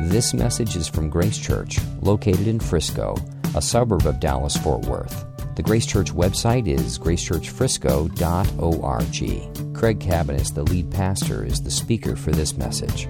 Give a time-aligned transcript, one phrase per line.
[0.00, 3.14] This message is from Grace Church, located in Frisco,
[3.54, 5.24] a suburb of Dallas Fort Worth.
[5.54, 9.76] The Grace Church website is gracechurchfrisco.org.
[9.76, 13.06] Craig Cabaniss, the lead pastor, is the speaker for this message.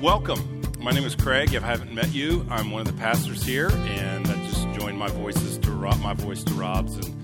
[0.00, 0.62] Welcome.
[0.78, 1.54] My name is Craig.
[1.54, 4.98] If I haven't met you, I'm one of the pastors here, and I just joined
[4.98, 7.17] my voices to Rob, my voice to Rob's and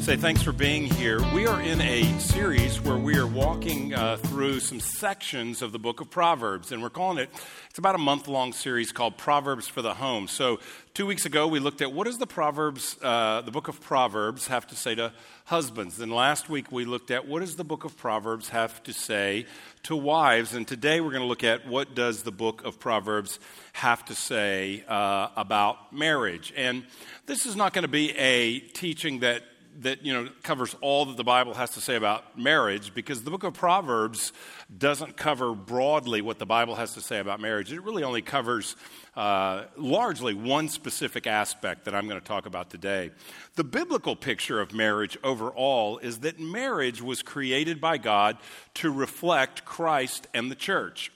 [0.00, 1.20] say thanks for being here.
[1.34, 5.78] We are in a series where we are walking uh, through some sections of the
[5.78, 7.28] book of Proverbs, and we're calling it,
[7.68, 10.26] it's about a month long series called Proverbs for the Home.
[10.26, 10.58] So,
[10.94, 14.46] two weeks ago, we looked at what does the Proverbs, uh, the book of Proverbs,
[14.46, 15.12] have to say to
[15.44, 15.98] husbands.
[15.98, 19.44] Then last week, we looked at what does the book of Proverbs have to say
[19.82, 20.54] to wives.
[20.54, 23.38] And today, we're going to look at what does the book of Proverbs
[23.74, 26.54] have to say uh, about marriage.
[26.56, 26.84] And
[27.26, 29.42] this is not going to be a teaching that
[29.80, 33.30] that you know covers all that the Bible has to say about marriage because the
[33.30, 34.32] book of Proverbs
[34.76, 37.72] doesn't cover broadly what the Bible has to say about marriage.
[37.72, 38.76] It really only covers
[39.16, 43.10] uh, largely one specific aspect that I'm going to talk about today.
[43.56, 48.36] The biblical picture of marriage overall is that marriage was created by God
[48.74, 51.10] to reflect Christ and the church.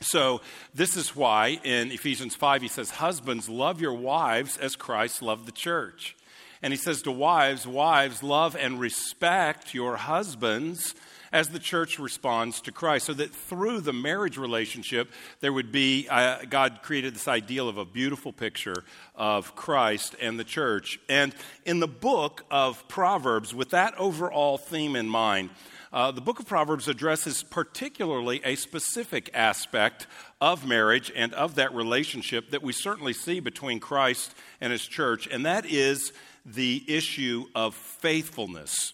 [0.00, 0.40] So,
[0.74, 5.46] this is why in Ephesians 5 he says, Husbands, love your wives as Christ loved
[5.46, 6.16] the church.
[6.62, 10.94] And he says to wives, Wives, love and respect your husbands
[11.32, 13.06] as the church responds to Christ.
[13.06, 15.10] So that through the marriage relationship,
[15.40, 20.38] there would be, uh, God created this ideal of a beautiful picture of Christ and
[20.38, 21.00] the church.
[21.08, 25.50] And in the book of Proverbs, with that overall theme in mind,
[25.92, 30.06] uh, the book of Proverbs addresses particularly a specific aspect
[30.40, 35.26] of marriage and of that relationship that we certainly see between Christ and his church,
[35.30, 36.12] and that is
[36.44, 38.92] the issue of faithfulness.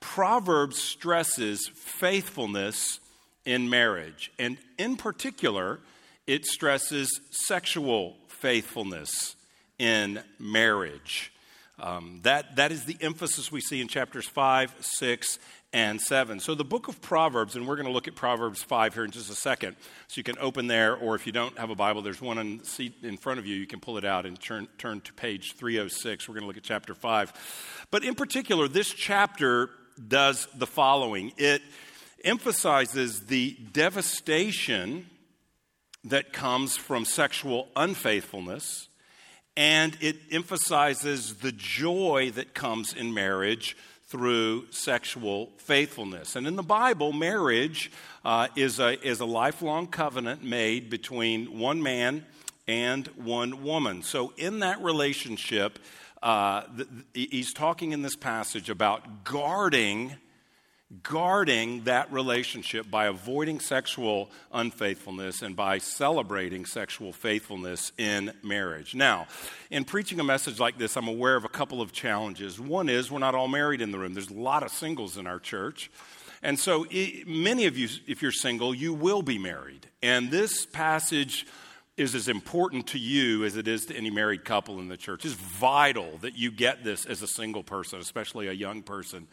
[0.00, 3.00] Proverbs stresses faithfulness
[3.44, 5.80] in marriage, and in particular,
[6.26, 9.36] it stresses sexual faithfulness
[9.78, 11.32] in marriage.
[11.78, 15.38] Um, that, that is the emphasis we see in chapters 5, 6,
[15.72, 16.40] and 7.
[16.40, 19.10] So, the book of Proverbs, and we're going to look at Proverbs 5 here in
[19.10, 19.76] just a second.
[20.08, 22.64] So, you can open there, or if you don't have a Bible, there's one in
[22.64, 23.56] seat in front of you.
[23.56, 26.28] You can pull it out and turn, turn to page 306.
[26.28, 27.86] We're going to look at chapter 5.
[27.90, 29.70] But in particular, this chapter
[30.08, 31.62] does the following it
[32.24, 35.06] emphasizes the devastation
[36.04, 38.88] that comes from sexual unfaithfulness,
[39.56, 43.76] and it emphasizes the joy that comes in marriage
[44.10, 46.34] through sexual faithfulness.
[46.34, 47.92] And in the Bible, marriage
[48.24, 52.26] uh, is, a, is a lifelong covenant made between one man
[52.66, 54.02] and one woman.
[54.02, 55.78] So, in that relationship,
[56.24, 60.16] uh, the, the, he's talking in this passage about guarding
[61.02, 68.94] guarding that relationship by avoiding sexual unfaithfulness and by celebrating sexual faithfulness in marriage.
[68.94, 69.28] Now,
[69.70, 72.58] in preaching a message like this, I'm aware of a couple of challenges.
[72.58, 75.26] One is we're not all married in the room, there's a lot of singles in
[75.26, 75.90] our church.
[76.42, 76.86] And so,
[77.26, 79.86] many of you, if you're single, you will be married.
[80.02, 81.46] And this passage
[81.98, 85.26] is as important to you as it is to any married couple in the church.
[85.26, 89.28] It's vital that you get this as a single person, especially a young person.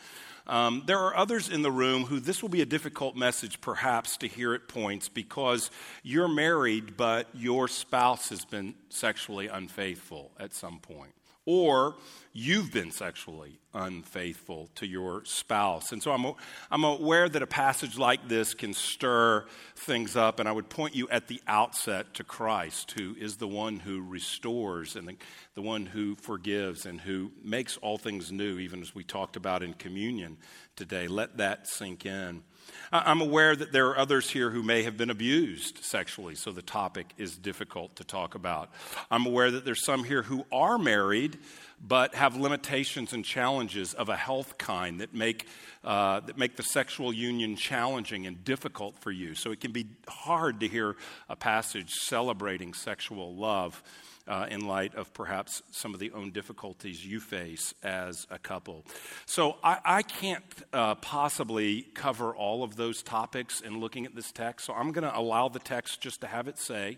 [0.47, 4.15] Um, there are others in the room who this will be a difficult message, perhaps,
[4.17, 5.69] to hear at points because
[6.03, 11.11] you're married, but your spouse has been sexually unfaithful at some point
[11.47, 11.95] or
[12.33, 15.91] you've been sexually unfaithful to your spouse.
[15.91, 16.33] And so I'm,
[16.69, 20.93] I'm aware that a passage like this can stir things up, and I would point
[20.93, 25.15] you at the outset to Christ, who is the one who restores and the,
[25.55, 29.63] the one who forgives and who makes all things new, even as we talked about
[29.63, 30.37] in communion
[30.75, 31.07] today.
[31.07, 32.43] Let that sink in.
[32.91, 36.61] I'm aware that there are others here who may have been abused sexually, so the
[36.61, 38.69] topic is difficult to talk about.
[39.11, 41.37] I'm aware that there's some here who are married
[41.85, 45.47] but have limitations and challenges of a health kind that make,
[45.83, 49.35] uh, that make the sexual union challenging and difficult for you.
[49.35, 50.95] So it can be hard to hear
[51.29, 53.83] a passage celebrating sexual love
[54.27, 58.85] uh, in light of perhaps some of the own difficulties you face as a couple.
[59.25, 60.43] So I, I can't
[60.73, 65.03] uh, possibly cover all of those topics in looking at this text, so I'm going
[65.03, 66.97] to allow the text just to have it say.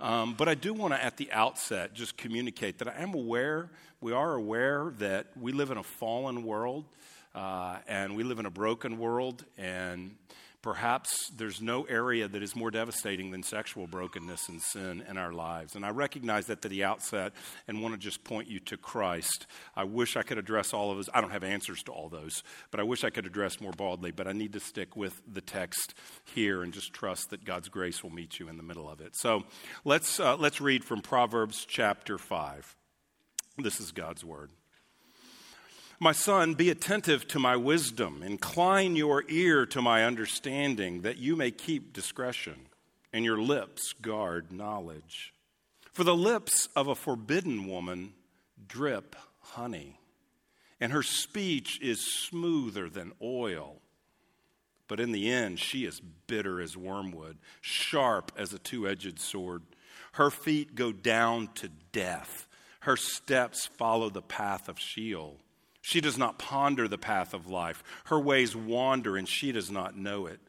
[0.00, 3.70] Um, but I do want to, at the outset, just communicate that I am aware,
[4.00, 6.86] we are aware that we live in a fallen world
[7.34, 10.16] uh, and we live in a broken world, and
[10.62, 15.32] Perhaps there's no area that is more devastating than sexual brokenness and sin in our
[15.32, 15.74] lives.
[15.74, 17.32] And I recognize that at the outset
[17.66, 19.46] and want to just point you to Christ.
[19.74, 21.08] I wish I could address all of those.
[21.12, 24.12] I don't have answers to all those, but I wish I could address more broadly.
[24.12, 25.94] But I need to stick with the text
[26.24, 29.16] here and just trust that God's grace will meet you in the middle of it.
[29.16, 29.44] So
[29.84, 32.76] let's, uh, let's read from Proverbs chapter 5.
[33.58, 34.50] This is God's word.
[36.02, 38.24] My son, be attentive to my wisdom.
[38.24, 42.56] Incline your ear to my understanding, that you may keep discretion,
[43.12, 45.32] and your lips guard knowledge.
[45.92, 48.14] For the lips of a forbidden woman
[48.66, 49.96] drip honey,
[50.80, 53.76] and her speech is smoother than oil.
[54.88, 59.62] But in the end, she is bitter as wormwood, sharp as a two edged sword.
[60.14, 62.48] Her feet go down to death,
[62.80, 65.38] her steps follow the path of Sheol.
[65.82, 67.82] She does not ponder the path of life.
[68.04, 70.40] Her ways wander, and she does not know it.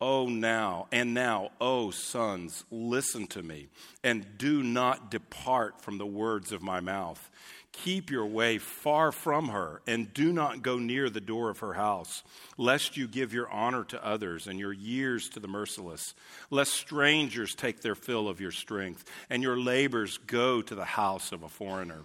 [0.00, 3.68] Oh, now, and now, oh, sons, listen to me,
[4.02, 7.30] and do not depart from the words of my mouth.
[7.72, 11.72] Keep your way far from her, and do not go near the door of her
[11.72, 12.22] house,
[12.58, 16.14] lest you give your honor to others and your years to the merciless,
[16.50, 21.32] lest strangers take their fill of your strength, and your labors go to the house
[21.32, 22.02] of a foreigner.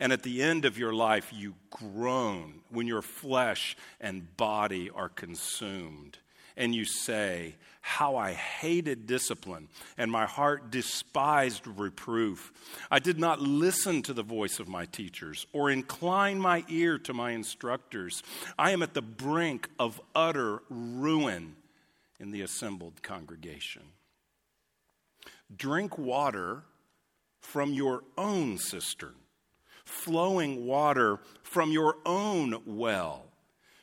[0.00, 5.10] And at the end of your life, you groan when your flesh and body are
[5.10, 6.16] consumed.
[6.56, 9.68] And you say, How I hated discipline,
[9.98, 12.50] and my heart despised reproof.
[12.90, 17.12] I did not listen to the voice of my teachers, or incline my ear to
[17.12, 18.22] my instructors.
[18.58, 21.56] I am at the brink of utter ruin
[22.18, 23.82] in the assembled congregation.
[25.54, 26.62] Drink water
[27.40, 29.14] from your own cistern
[29.90, 33.24] flowing water from your own well.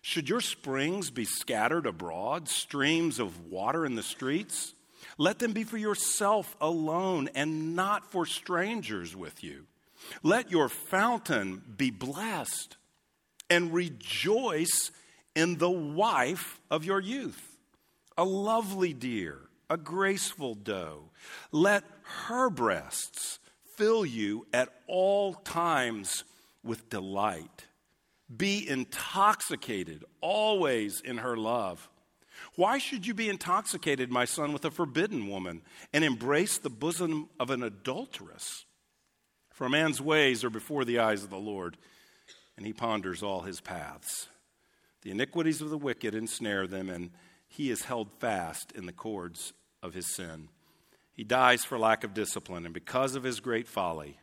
[0.01, 4.74] Should your springs be scattered abroad, streams of water in the streets?
[5.18, 9.65] Let them be for yourself alone and not for strangers with you.
[10.24, 12.77] Let your fountain be blessed
[13.50, 14.92] and rejoice
[15.36, 17.57] in the wife of your youth,
[18.18, 19.38] a lovely deer,
[19.69, 21.09] a graceful doe.
[21.51, 21.83] Let
[22.27, 23.39] her breasts
[23.78, 26.24] fill you at all times
[26.64, 27.66] with delight.
[28.36, 31.88] Be intoxicated always in her love.
[32.56, 35.62] Why should you be intoxicated, my son, with a forbidden woman
[35.94, 38.66] and embrace the bosom of an adulteress?
[39.54, 41.78] For a man's ways are before the eyes of the Lord,
[42.58, 44.28] and he ponders all his paths.
[45.02, 47.12] The iniquities of the wicked ensnare them, and
[47.48, 50.50] he is held fast in the cords of his sin.
[51.18, 54.19] He dies for lack of discipline, and because of his great folly,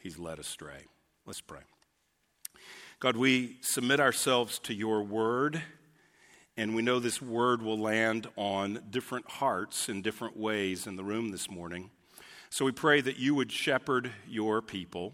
[0.00, 0.86] he's led astray.
[1.26, 1.60] Let's pray.
[2.98, 5.60] God, we submit ourselves to your word,
[6.56, 11.04] and we know this word will land on different hearts in different ways in the
[11.04, 11.90] room this morning.
[12.48, 15.12] So we pray that you would shepherd your people,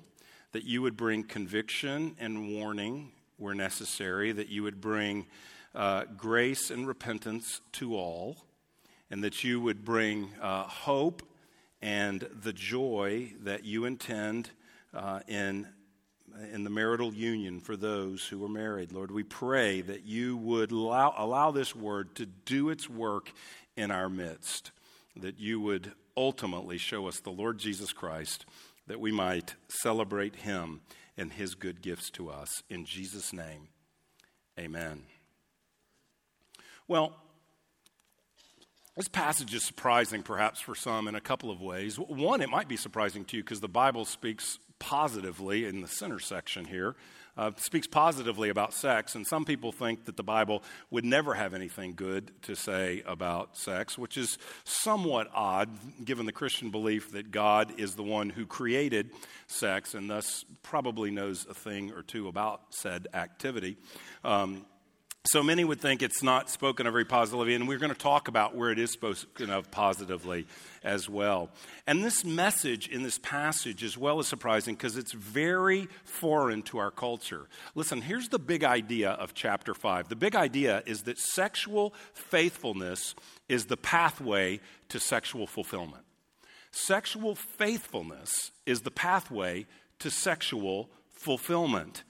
[0.52, 5.26] that you would bring conviction and warning where necessary, that you would bring
[5.74, 8.36] uh, grace and repentance to all
[9.10, 11.22] and that you would bring uh, hope
[11.82, 14.50] and the joy that you intend
[14.94, 15.66] uh, in,
[16.52, 18.92] in the marital union for those who are married.
[18.92, 23.32] Lord, we pray that you would allow, allow this word to do its work
[23.76, 24.72] in our midst,
[25.16, 28.44] that you would ultimately show us the Lord Jesus Christ,
[28.86, 30.80] that we might celebrate him
[31.16, 32.62] and his good gifts to us.
[32.68, 33.68] In Jesus' name,
[34.58, 35.04] amen.
[36.88, 37.14] Well,
[39.00, 41.98] this passage is surprising, perhaps, for some in a couple of ways.
[41.98, 46.18] One, it might be surprising to you because the Bible speaks positively in the center
[46.18, 46.96] section here,
[47.34, 49.14] uh, speaks positively about sex.
[49.14, 53.56] And some people think that the Bible would never have anything good to say about
[53.56, 55.70] sex, which is somewhat odd
[56.04, 59.12] given the Christian belief that God is the one who created
[59.46, 63.78] sex and thus probably knows a thing or two about said activity.
[64.24, 64.66] Um,
[65.24, 68.28] so many would think it's not spoken of very positively, and we're going to talk
[68.28, 70.46] about where it is spoken of positively
[70.82, 71.50] as well.
[71.86, 76.78] And this message in this passage as well is surprising because it's very foreign to
[76.78, 77.48] our culture.
[77.74, 80.08] Listen, here's the big idea of chapter 5.
[80.08, 83.14] The big idea is that sexual faithfulness
[83.46, 84.58] is the pathway
[84.88, 86.04] to sexual fulfillment.
[86.72, 89.66] Sexual faithfulness is the pathway
[89.98, 92.04] to sexual fulfillment.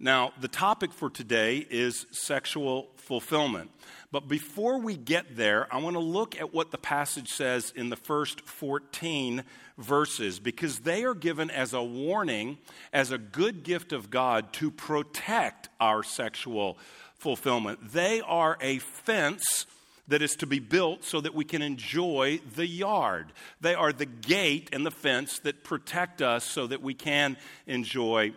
[0.00, 3.70] Now, the topic for today is sexual fulfillment.
[4.10, 7.90] But before we get there, I want to look at what the passage says in
[7.90, 9.44] the first 14
[9.78, 12.58] verses because they are given as a warning,
[12.92, 16.76] as a good gift of God to protect our sexual
[17.16, 17.92] fulfillment.
[17.92, 19.66] They are a fence
[20.08, 23.32] that is to be built so that we can enjoy the yard.
[23.60, 27.36] They are the gate and the fence that protect us so that we can
[27.66, 28.32] enjoy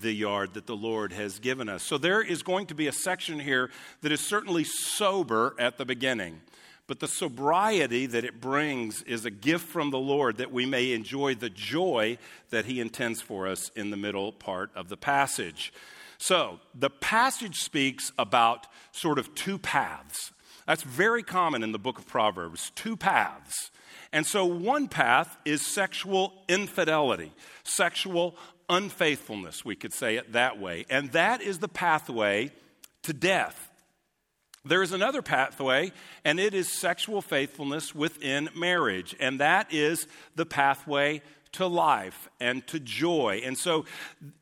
[0.00, 1.82] the yard that the Lord has given us.
[1.82, 3.70] So there is going to be a section here
[4.02, 6.40] that is certainly sober at the beginning.
[6.86, 10.92] But the sobriety that it brings is a gift from the Lord that we may
[10.92, 12.16] enjoy the joy
[12.48, 15.72] that He intends for us in the middle part of the passage.
[16.16, 20.32] So, the passage speaks about sort of two paths.
[20.66, 23.70] That's very common in the book of Proverbs, two paths.
[24.12, 28.34] And so, one path is sexual infidelity, sexual
[28.68, 30.86] unfaithfulness, we could say it that way.
[30.90, 32.50] And that is the pathway
[33.02, 33.68] to death.
[34.64, 35.92] There is another pathway,
[36.24, 41.22] and it is sexual faithfulness within marriage, and that is the pathway
[41.52, 43.40] to life and to joy.
[43.44, 43.86] And so,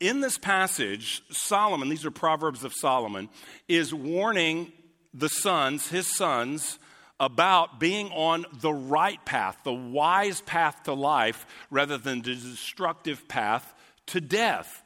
[0.01, 3.29] in this passage, Solomon, these are Proverbs of Solomon,
[3.69, 4.73] is warning
[5.15, 6.79] the sons, his sons,
[7.21, 13.29] about being on the right path, the wise path to life, rather than the destructive
[13.29, 13.75] path
[14.07, 14.83] to death.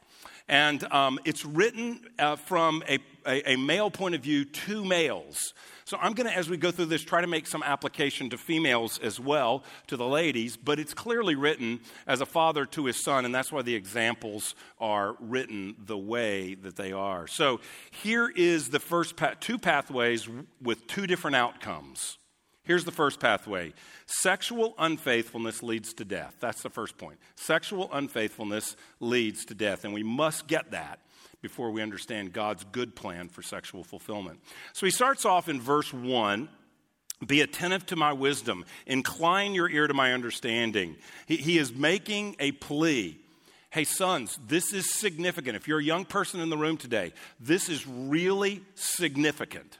[0.49, 5.55] And um, it's written uh, from a, a, a male point of view to males.
[5.85, 8.39] So I'm going to, as we go through this, try to make some application to
[8.39, 13.03] females as well, to the ladies, but it's clearly written as a father to his
[13.03, 17.27] son, and that's why the examples are written the way that they are.
[17.27, 17.59] So
[17.91, 20.29] here is the first two pathways
[20.63, 22.19] with two different outcomes.
[22.65, 23.73] Here's the first pathway
[24.07, 26.37] sexual unfaithfulness leads to death.
[26.41, 27.19] That's the first point.
[27.37, 31.01] Sexual unfaithfulness leads to death, and we must get that
[31.43, 34.41] before we understand God's good plan for sexual fulfillment.
[34.73, 36.49] So he starts off in verse 1
[37.27, 40.97] be attentive to my wisdom, incline your ear to my understanding.
[41.27, 43.21] He, he, is making a plea.
[43.69, 45.55] Hey, sons, this is significant.
[45.55, 49.79] If you're a young person in the room today, this is really significant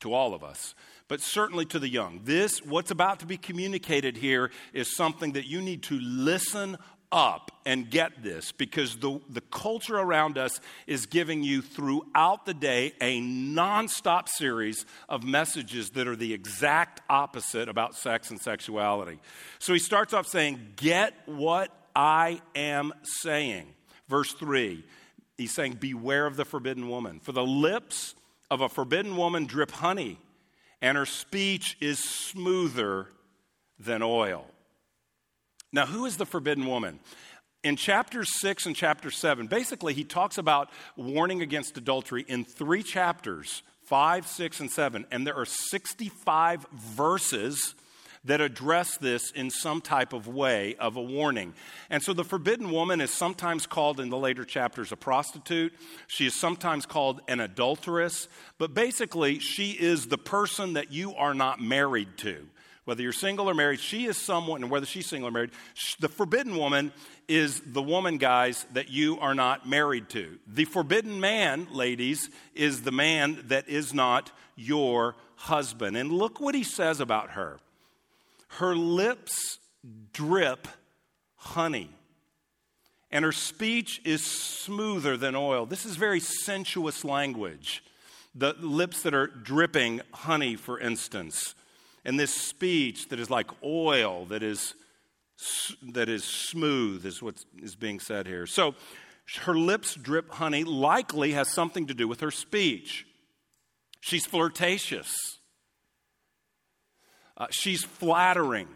[0.00, 0.74] to all of us
[1.10, 2.20] but certainly to the young.
[2.22, 6.78] This, what's about to be communicated here, is something that you need to listen
[7.10, 12.54] up and get this because the, the culture around us is giving you throughout the
[12.54, 19.18] day a nonstop series of messages that are the exact opposite about sex and sexuality.
[19.58, 23.66] So he starts off saying, Get what I am saying.
[24.08, 24.84] Verse 3,
[25.36, 27.18] he's saying, Beware of the forbidden woman.
[27.18, 28.14] For the lips
[28.48, 30.20] of a forbidden woman drip honey
[30.80, 33.08] and her speech is smoother
[33.78, 34.46] than oil.
[35.72, 37.00] Now, who is the forbidden woman?
[37.62, 42.82] In chapter 6 and chapter 7, basically, he talks about warning against adultery in three
[42.82, 45.06] chapters 5, 6, and 7.
[45.10, 47.74] And there are 65 verses
[48.24, 51.54] that address this in some type of way of a warning.
[51.88, 55.72] And so the forbidden woman is sometimes called in the later chapters a prostitute.
[56.06, 58.28] She is sometimes called an adulteress.
[58.58, 62.46] But basically, she is the person that you are not married to.
[62.84, 65.50] Whether you're single or married, she is someone, and whether she's single or married,
[66.00, 66.92] the forbidden woman
[67.28, 70.38] is the woman, guys, that you are not married to.
[70.46, 75.96] The forbidden man, ladies, is the man that is not your husband.
[75.96, 77.60] And look what he says about her.
[78.58, 79.58] Her lips
[80.12, 80.66] drip
[81.36, 81.90] honey,
[83.10, 85.66] and her speech is smoother than oil.
[85.66, 87.82] This is very sensuous language.
[88.34, 91.54] The lips that are dripping honey, for instance,
[92.04, 94.74] and this speech that is like oil, that is,
[95.92, 98.46] that is smooth, is what is being said here.
[98.46, 98.74] So,
[99.42, 103.06] her lips drip honey likely has something to do with her speech.
[104.00, 105.39] She's flirtatious.
[107.40, 108.68] Uh, she's flattering.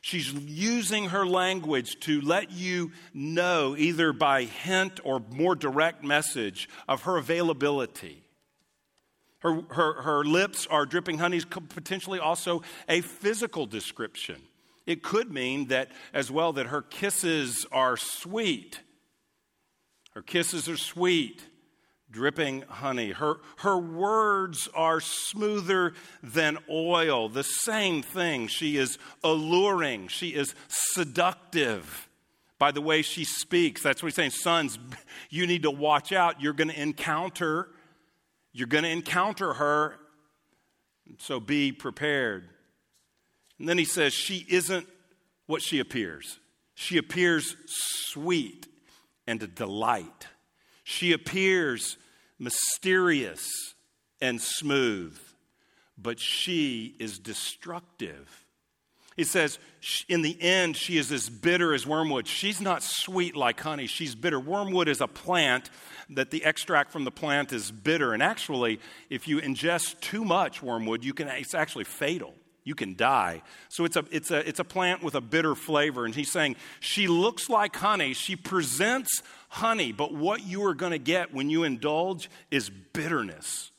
[0.00, 6.68] She's using her language to let you know, either by hint or more direct message,
[6.86, 8.22] of her availability.
[9.40, 14.40] Her, her, her lips are dripping honey, potentially also a physical description.
[14.86, 18.80] It could mean that as well that her kisses are sweet.
[20.12, 21.42] Her kisses are sweet
[22.14, 23.10] dripping honey.
[23.10, 27.28] Her, her words are smoother than oil.
[27.28, 28.46] The same thing.
[28.46, 32.08] She is alluring, she is seductive
[32.58, 33.82] by the way she speaks.
[33.82, 34.30] That's what he's saying.
[34.30, 34.78] Sons,
[35.30, 36.40] you need to watch out.
[36.40, 37.68] You're going to encounter,
[38.52, 39.96] you're going to encounter her.
[41.18, 42.48] So be prepared.
[43.58, 44.86] And then he says, she isn't
[45.46, 46.38] what she appears.
[46.74, 48.66] She appears sweet
[49.26, 50.28] and a delight.
[50.84, 51.96] She appears
[52.38, 53.74] mysterious
[54.20, 55.18] and smooth,
[55.96, 58.44] but she is destructive.
[59.16, 59.60] He says,
[60.08, 62.26] in the end, she is as bitter as wormwood.
[62.26, 64.40] She's not sweet like honey, she's bitter.
[64.40, 65.70] Wormwood is a plant
[66.10, 68.12] that the extract from the plant is bitter.
[68.12, 72.34] And actually, if you ingest too much wormwood, you can, it's actually fatal.
[72.64, 73.42] You can die.
[73.68, 76.06] So it's a, it's, a, it's a plant with a bitter flavor.
[76.06, 78.14] And he's saying, she looks like honey.
[78.14, 79.22] She presents
[79.54, 83.70] honey, but what you are going to get when you indulge is bitterness.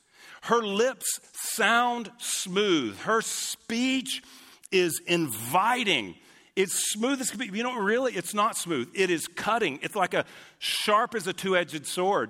[0.44, 2.98] Her lips sound smooth.
[3.00, 4.24] Her speech
[4.72, 6.16] is inviting.
[6.56, 7.58] It's smooth as can be.
[7.58, 8.90] You know, really, it's not smooth.
[8.94, 9.80] It is cutting.
[9.82, 10.24] It's like a
[10.60, 12.30] sharp as a two edged sword.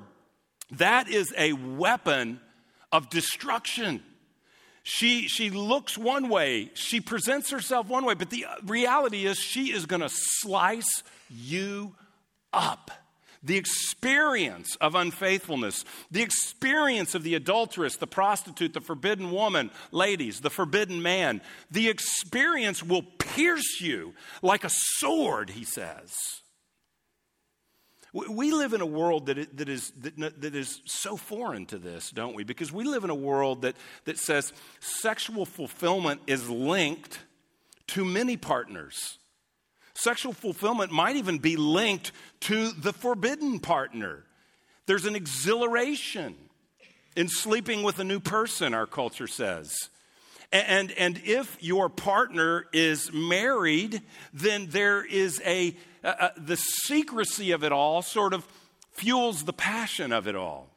[0.71, 2.39] That is a weapon
[2.91, 4.01] of destruction.
[4.81, 9.71] She, she looks one way, she presents herself one way, but the reality is she
[9.71, 11.95] is going to slice you
[12.53, 12.91] up
[13.45, 20.41] the experience of unfaithfulness, the experience of the adulteress, the prostitute, the forbidden woman, ladies,
[20.41, 26.13] the forbidden man, the experience will pierce you like a sword, he says.
[28.13, 29.37] We live in a world that,
[29.69, 32.45] is, that is so foreign to this, don't we?
[32.45, 33.75] Because we live in a world that,
[34.05, 37.19] that says sexual fulfillment is linked
[37.87, 39.19] to many partners.
[39.95, 42.11] Sexual fulfillment might even be linked
[42.41, 44.23] to the forbidden partner.
[44.87, 46.35] There's an exhilaration
[47.15, 49.73] in sleeping with a new person, our culture says.
[50.51, 54.01] And, and if your partner is married,
[54.33, 55.75] then there is a,
[56.37, 58.45] the secrecy of it all sort of
[58.91, 60.69] fuels the passion of it all.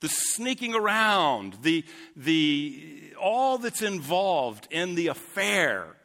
[0.00, 1.84] The sneaking around, the,
[2.16, 5.96] the, all that's involved in the affair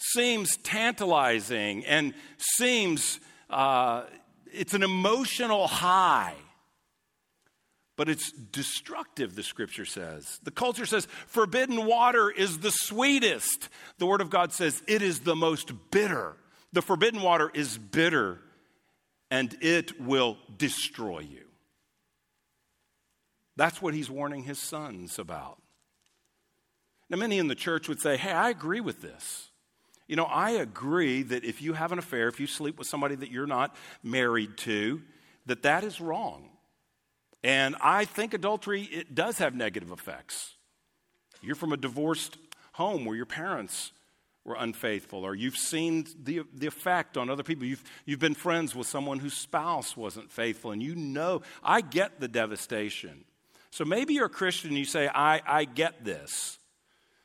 [0.00, 4.04] seems tantalizing and seems uh,
[4.52, 6.34] it's an emotional high
[8.00, 10.40] but it's destructive, the scripture says.
[10.42, 13.68] The culture says forbidden water is the sweetest.
[13.98, 16.34] The word of God says it is the most bitter.
[16.72, 18.38] The forbidden water is bitter
[19.30, 21.44] and it will destroy you.
[23.56, 25.60] That's what he's warning his sons about.
[27.10, 29.49] Now, many in the church would say, Hey, I agree with this.
[30.10, 33.14] You know, I agree that if you have an affair, if you sleep with somebody
[33.14, 35.00] that you're not married to,
[35.46, 36.48] that that is wrong.
[37.44, 40.54] And I think adultery it does have negative effects.
[41.42, 42.38] You're from a divorced
[42.72, 43.92] home where your parents
[44.44, 47.64] were unfaithful, or you've seen the, the effect on other people.
[47.66, 52.18] You've, you've been friends with someone whose spouse wasn't faithful, and you know, I get
[52.18, 53.24] the devastation.
[53.70, 56.58] So maybe you're a Christian and you say, I, I get this.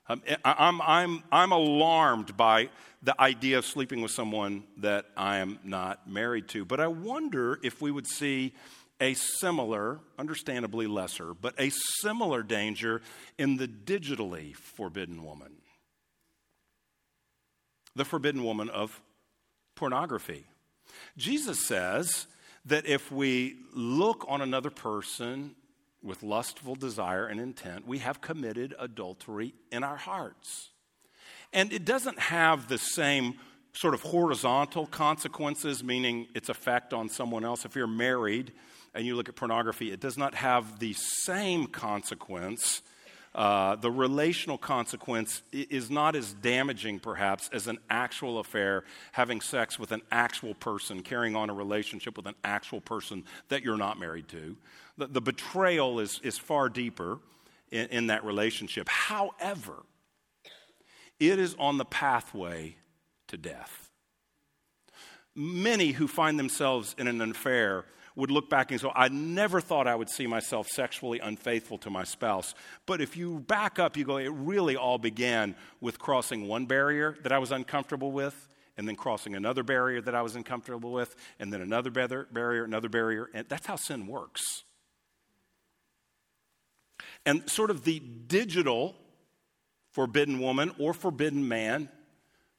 [0.08, 2.70] Um, I'm, I'm, I'm alarmed by
[3.02, 6.64] the idea of sleeping with someone that I am not married to.
[6.64, 8.54] But I wonder if we would see
[9.02, 13.02] a similar, understandably lesser, but a similar danger
[13.38, 15.54] in the digitally forbidden woman.
[17.96, 19.02] The forbidden woman of
[19.76, 20.46] pornography.
[21.18, 22.28] Jesus says
[22.66, 25.56] that if we look on another person
[26.06, 30.70] with lustful desire and intent, we have committed adultery in our hearts.
[31.52, 33.36] And it doesn't have the same
[33.74, 37.66] sort of horizontal consequences, meaning its effect on someone else.
[37.66, 38.54] If you're married
[38.94, 42.82] and you look at pornography, it does not have the same consequence.
[43.34, 49.78] Uh, the relational consequence is not as damaging, perhaps, as an actual affair, having sex
[49.78, 54.00] with an actual person, carrying on a relationship with an actual person that you're not
[54.00, 54.56] married to.
[54.98, 57.20] The, the betrayal is, is far deeper
[57.72, 58.88] in, in that relationship.
[58.90, 59.84] However,
[61.20, 62.78] it is on the pathway
[63.28, 63.90] to death.
[65.36, 69.88] Many who find themselves in an affair would look back and say, I never thought
[69.88, 72.54] I would see myself sexually unfaithful to my spouse.
[72.86, 77.18] But if you back up, you go, it really all began with crossing one barrier
[77.24, 81.16] that I was uncomfortable with, and then crossing another barrier that I was uncomfortable with,
[81.40, 83.30] and then another barrier, another barrier.
[83.34, 84.64] And that's how sin works.
[87.26, 88.96] And sort of the digital
[89.92, 91.90] forbidden woman or forbidden man,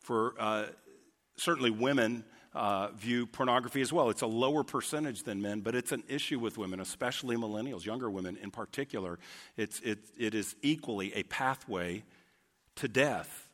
[0.01, 0.66] for uh,
[1.37, 4.09] certainly women uh, view pornography as well.
[4.09, 8.09] It's a lower percentage than men, but it's an issue with women, especially millennials, younger
[8.09, 9.18] women in particular.
[9.59, 12.03] It's, it, it is equally a pathway
[12.77, 13.49] to death.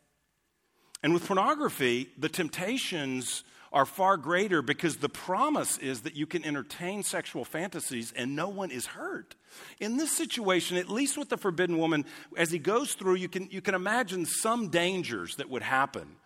[1.03, 6.44] And with pornography, the temptations are far greater because the promise is that you can
[6.44, 9.35] entertain sexual fantasies and no one is hurt.
[9.80, 12.04] In this situation, at least with the forbidden woman,
[12.37, 16.16] as he goes through, you can, you can imagine some dangers that would happen.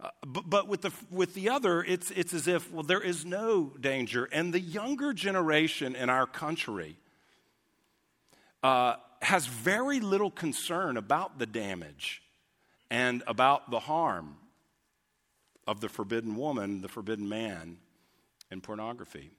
[0.00, 3.24] Uh, but, but with, the, with the other, it's, it's as if, well, there is
[3.24, 4.28] no danger.
[4.32, 6.96] And the younger generation in our country
[8.64, 12.22] uh, has very little concern about the damage
[12.90, 14.36] and about the harm
[15.66, 17.78] of the forbidden woman, the forbidden man
[18.50, 19.30] in pornography.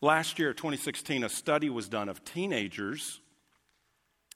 [0.00, 3.20] Last year, 2016, a study was done of teenagers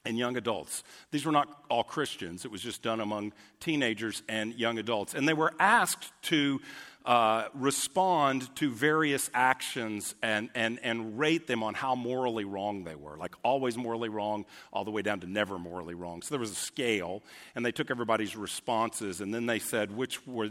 [0.05, 0.83] and young adults.
[1.11, 5.13] These were not all Christians, it was just done among teenagers and young adults.
[5.13, 6.61] And they were asked to
[7.07, 12.95] uh, respond to various actions and, and, and rate them on how morally wrong they
[12.95, 16.21] were, like always morally wrong, all the way down to never morally wrong.
[16.21, 17.23] So there was a scale,
[17.55, 20.49] and they took everybody's responses, and then they said which were,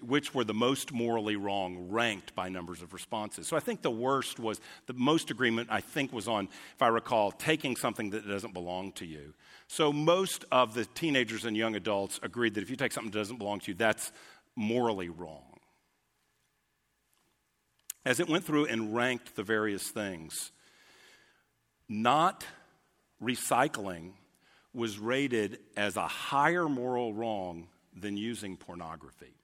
[0.00, 3.48] which were the most morally wrong, ranked by numbers of responses.
[3.48, 6.88] So I think the worst was, the most agreement, I think, was on, if I
[6.88, 9.34] recall, taking something that doesn't belong to you.
[9.66, 13.18] So most of the teenagers and young adults agreed that if you take something that
[13.18, 14.12] doesn't belong to you, that's
[14.54, 15.47] morally wrong
[18.04, 20.52] as it went through and ranked the various things,
[21.88, 22.44] not
[23.22, 24.12] recycling
[24.74, 29.34] was rated as a higher moral wrong than using pornography.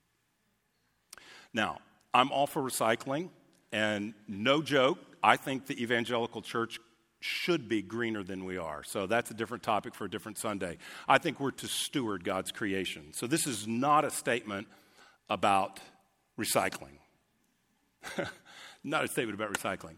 [1.53, 1.79] Now,
[2.13, 3.29] I'm all for recycling,
[3.71, 6.79] and no joke, I think the evangelical church
[7.19, 8.83] should be greener than we are.
[8.83, 10.77] So that's a different topic for a different Sunday.
[11.07, 13.13] I think we're to steward God's creation.
[13.13, 14.67] So this is not a statement
[15.29, 15.79] about
[16.39, 16.99] recycling.
[18.85, 19.95] not a statement about recycling.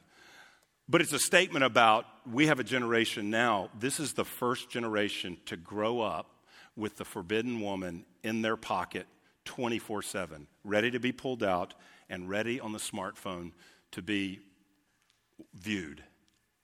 [0.89, 3.69] But it's a statement about we have a generation now.
[3.78, 6.32] This is the first generation to grow up
[6.78, 9.06] with the forbidden woman in their pocket
[9.45, 11.73] 24 7, ready to be pulled out
[12.10, 13.52] and ready on the smartphone
[13.91, 14.39] to be
[15.54, 16.04] viewed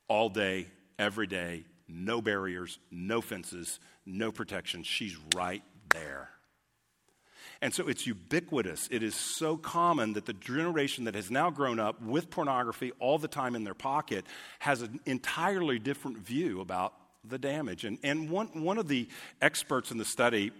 [0.07, 4.83] all day, every day, no barriers, no fences, no protection.
[4.83, 6.29] She's right there.
[7.63, 8.89] And so it's ubiquitous.
[8.91, 13.17] It is so common that the generation that has now grown up with pornography all
[13.17, 14.25] the time in their pocket
[14.59, 17.85] has an entirely different view about the damage.
[17.85, 19.07] And, and one, one of the
[19.41, 20.51] experts in the study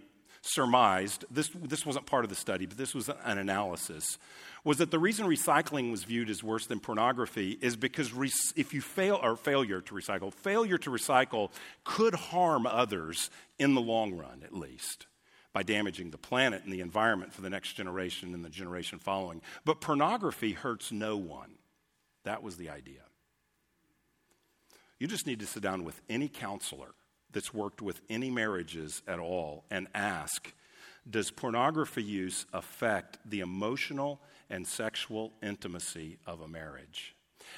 [0.43, 4.17] surmised this, this wasn't part of the study, but this was an analysis
[4.63, 8.73] was that the reason recycling was viewed as worse than pornography is because re- if
[8.73, 11.49] you fail or failure to recycle failure to recycle
[11.83, 15.07] could harm others in the long run at least
[15.53, 19.41] by damaging the planet and the environment for the next generation and the generation following.
[19.63, 21.51] But pornography hurts no one.
[22.23, 23.01] That was the idea.
[24.99, 26.95] You just need to sit down with any counselor
[27.31, 30.53] that's worked with any marriages at all and ask
[31.09, 37.15] Does pornography use affect the emotional and sexual intimacy of a marriage?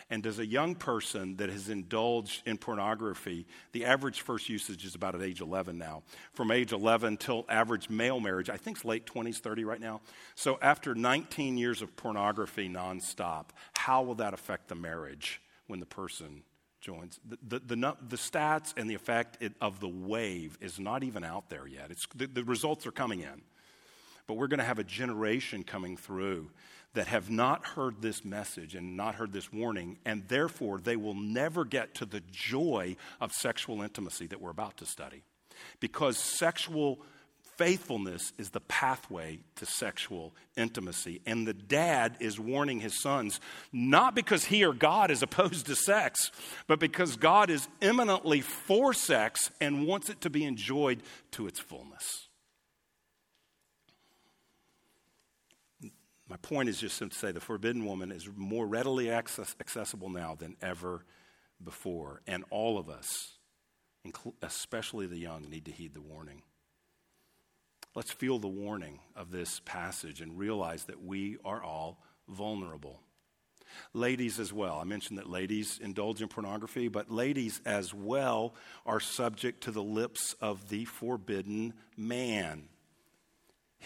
[0.09, 4.95] And as a young person that has indulged in pornography, the average first usage is
[4.95, 6.03] about at age 11 now.
[6.33, 10.01] From age 11 till average male marriage, I think it's late 20s, 30 right now.
[10.35, 15.85] So after 19 years of pornography nonstop, how will that affect the marriage when the
[15.85, 16.43] person
[16.81, 17.19] joins?
[17.27, 21.49] The, the, the, the stats and the effect of the wave is not even out
[21.49, 21.91] there yet.
[21.91, 23.41] It's, the, the results are coming in.
[24.27, 26.49] But we're going to have a generation coming through
[26.95, 31.13] that have not heard this message and not heard this warning, and therefore they will
[31.13, 35.23] never get to the joy of sexual intimacy that we're about to study.
[35.79, 36.99] Because sexual
[37.57, 41.21] faithfulness is the pathway to sexual intimacy.
[41.25, 43.39] And the dad is warning his sons,
[43.71, 46.31] not because he or God is opposed to sex,
[46.67, 51.59] but because God is eminently for sex and wants it to be enjoyed to its
[51.59, 52.24] fullness.
[56.35, 60.35] My point is just to say the forbidden woman is more readily access, accessible now
[60.35, 61.05] than ever
[61.63, 62.19] before.
[62.27, 63.37] And all of us,
[64.41, 66.41] especially the young, need to heed the warning.
[67.95, 72.99] Let's feel the warning of this passage and realize that we are all vulnerable.
[73.93, 74.77] Ladies as well.
[74.77, 79.81] I mentioned that ladies indulge in pornography, but ladies as well are subject to the
[79.81, 82.67] lips of the forbidden man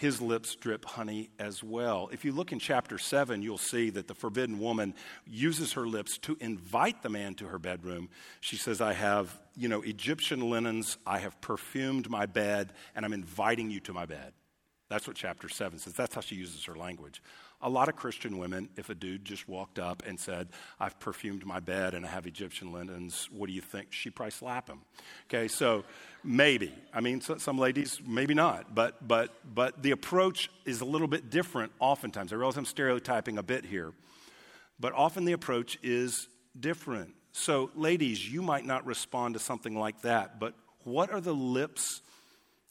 [0.00, 2.08] his lips drip honey as well.
[2.10, 4.94] If you look in chapter 7, you'll see that the forbidden woman
[5.26, 8.08] uses her lips to invite the man to her bedroom.
[8.40, 13.12] She says, I have, you know, Egyptian linens, I have perfumed my bed, and I'm
[13.12, 14.32] inviting you to my bed.
[14.90, 15.92] That's what chapter 7 says.
[15.92, 17.22] That's how she uses her language.
[17.62, 20.48] A lot of Christian women, if a dude just walked up and said,
[20.80, 23.92] I've perfumed my bed and I have Egyptian linens, what do you think?
[23.92, 24.80] She'd probably slap him.
[25.28, 25.84] Okay, so
[26.24, 26.74] maybe.
[26.92, 28.74] I mean, so, some ladies, maybe not.
[28.74, 32.32] But, but, but the approach is a little bit different oftentimes.
[32.32, 33.92] I realize I'm stereotyping a bit here,
[34.80, 36.26] but often the approach is
[36.58, 37.14] different.
[37.30, 42.00] So, ladies, you might not respond to something like that, but what are the lips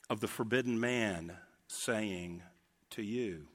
[0.10, 1.32] of the forbidden man
[1.70, 2.42] saying
[2.92, 3.48] to you?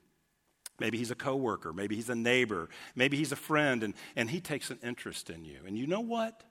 [0.81, 4.41] Maybe he's a coworker, maybe he's a neighbor, maybe he's a friend, and, and he
[4.41, 5.59] takes an interest in you.
[5.67, 6.43] And you know what?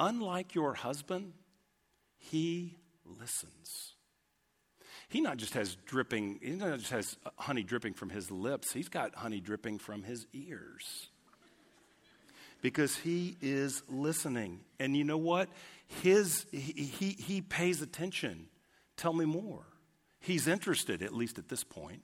[0.00, 1.32] Unlike your husband,
[2.18, 2.78] he
[3.20, 3.94] listens.
[5.08, 8.88] he not just has dripping, he not just has honey dripping from his lips, he's
[8.88, 11.08] got honey dripping from his ears.
[12.62, 14.60] Because he is listening.
[14.78, 15.48] And you know what?
[16.02, 18.46] His, he, he, he pays attention.
[18.96, 19.64] Tell me more.
[20.22, 22.02] He's interested, at least at this point.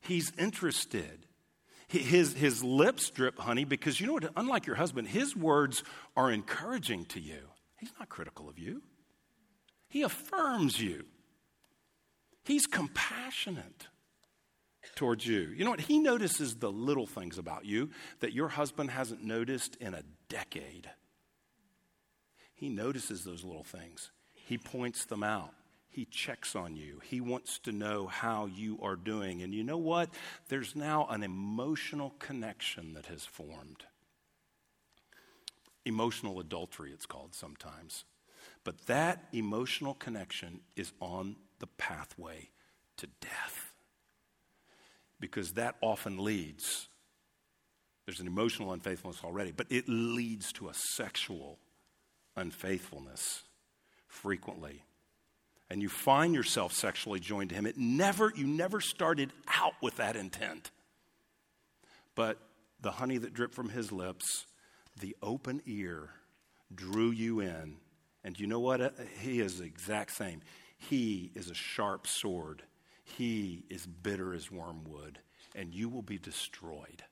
[0.00, 1.26] He's interested.
[1.88, 4.30] His, his lips drip honey because you know what?
[4.36, 5.82] Unlike your husband, his words
[6.16, 7.40] are encouraging to you.
[7.78, 8.82] He's not critical of you,
[9.88, 11.04] he affirms you.
[12.44, 13.88] He's compassionate
[14.94, 15.52] towards you.
[15.56, 15.80] You know what?
[15.80, 17.90] He notices the little things about you
[18.20, 20.88] that your husband hasn't noticed in a decade.
[22.54, 25.55] He notices those little things, he points them out.
[25.96, 27.00] He checks on you.
[27.02, 29.40] He wants to know how you are doing.
[29.40, 30.10] And you know what?
[30.50, 33.86] There's now an emotional connection that has formed.
[35.86, 38.04] Emotional adultery, it's called sometimes.
[38.62, 42.50] But that emotional connection is on the pathway
[42.98, 43.72] to death.
[45.18, 46.88] Because that often leads,
[48.04, 51.58] there's an emotional unfaithfulness already, but it leads to a sexual
[52.36, 53.44] unfaithfulness
[54.08, 54.82] frequently.
[55.68, 57.66] And you find yourself sexually joined to him.
[57.66, 60.70] It never, you never started out with that intent.
[62.14, 62.38] But
[62.80, 64.46] the honey that dripped from his lips,
[65.00, 66.10] the open ear,
[66.74, 67.76] drew you in.
[68.22, 68.94] And you know what?
[69.20, 70.40] He is the exact same.
[70.78, 72.62] He is a sharp sword.
[73.02, 75.20] He is bitter as wormwood,
[75.54, 77.04] and you will be destroyed.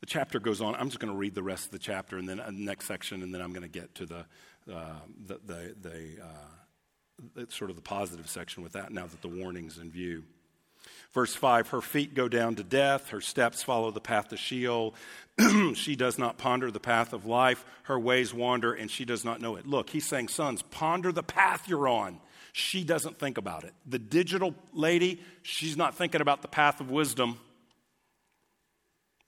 [0.00, 0.74] The chapter goes on.
[0.74, 2.86] I'm just going to read the rest of the chapter and then uh, the next
[2.86, 4.26] section, and then I'm going to get to the,
[4.72, 9.28] uh, the, the, the uh, sort of the positive section with that now that the
[9.28, 10.24] warning's in view.
[11.12, 14.94] Verse 5 Her feet go down to death, her steps follow the path to Sheol.
[15.74, 19.40] she does not ponder the path of life, her ways wander, and she does not
[19.40, 19.66] know it.
[19.66, 22.20] Look, he's saying, Sons, ponder the path you're on.
[22.52, 23.74] She doesn't think about it.
[23.84, 27.38] The digital lady, she's not thinking about the path of wisdom.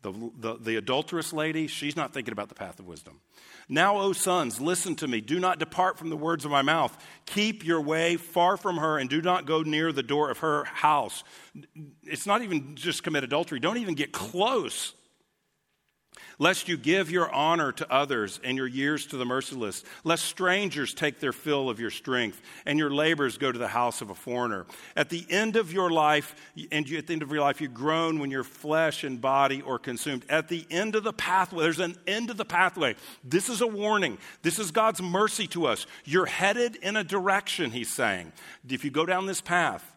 [0.03, 3.21] The, the, the, adulterous lady, she's not thinking about the path of wisdom.
[3.69, 5.21] Now, O sons, listen to me.
[5.21, 6.97] Do not depart from the words of my mouth.
[7.27, 10.65] Keep your way far from her and do not go near the door of her
[10.65, 11.25] house.
[12.05, 14.95] It's not even just commit adultery, don't even get close
[16.39, 20.95] lest you give your honor to others and your years to the merciless, lest strangers
[20.95, 24.15] take their fill of your strength and your labors go to the house of a
[24.15, 24.67] foreigner.
[24.97, 26.35] At the end of your life,
[26.71, 29.63] and you, at the end of your life, you groan when your flesh and body
[29.67, 30.25] are consumed.
[30.29, 32.95] At the end of the pathway, there's an end of the pathway.
[33.25, 34.19] This is a warning.
[34.43, 35.87] This is God's mercy to us.
[36.05, 38.33] You're headed in a direction, he's saying.
[38.69, 39.95] If you go down this path,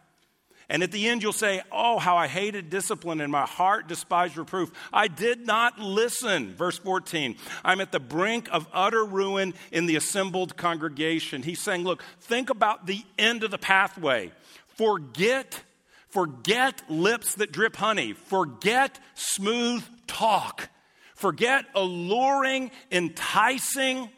[0.72, 4.38] and at the end, you'll say, Oh, how I hated discipline and my heart despised
[4.38, 4.72] reproof.
[4.90, 6.54] I did not listen.
[6.54, 7.36] Verse 14.
[7.62, 11.42] I'm at the brink of utter ruin in the assembled congregation.
[11.42, 14.32] He's saying, Look, think about the end of the pathway.
[14.68, 15.62] Forget,
[16.08, 18.14] forget lips that drip honey.
[18.14, 20.70] Forget smooth talk.
[21.14, 24.08] Forget alluring, enticing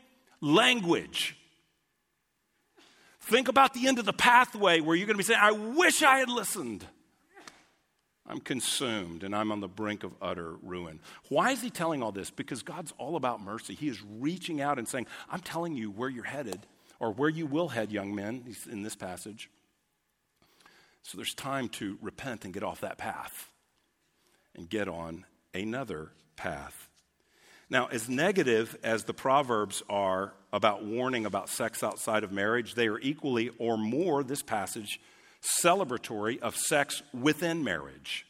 [0.41, 1.37] language.
[3.25, 6.03] Think about the end of the pathway where you're going to be saying, I wish
[6.03, 6.85] I had listened.
[8.27, 11.01] I'm consumed and I'm on the brink of utter ruin.
[11.31, 12.31] Why is he telling all this?
[12.31, 13.75] Because God's all about mercy.
[13.75, 16.67] He is reaching out and saying, I'm telling you where you're headed
[17.01, 19.49] or where you will head, young men, in this passage.
[21.03, 23.51] So there's time to repent and get off that path
[24.55, 26.91] and get on another path.
[27.71, 32.89] Now, as negative as the Proverbs are about warning about sex outside of marriage, they
[32.89, 35.01] are equally or more, this passage,
[35.63, 38.27] celebratory of sex within marriage.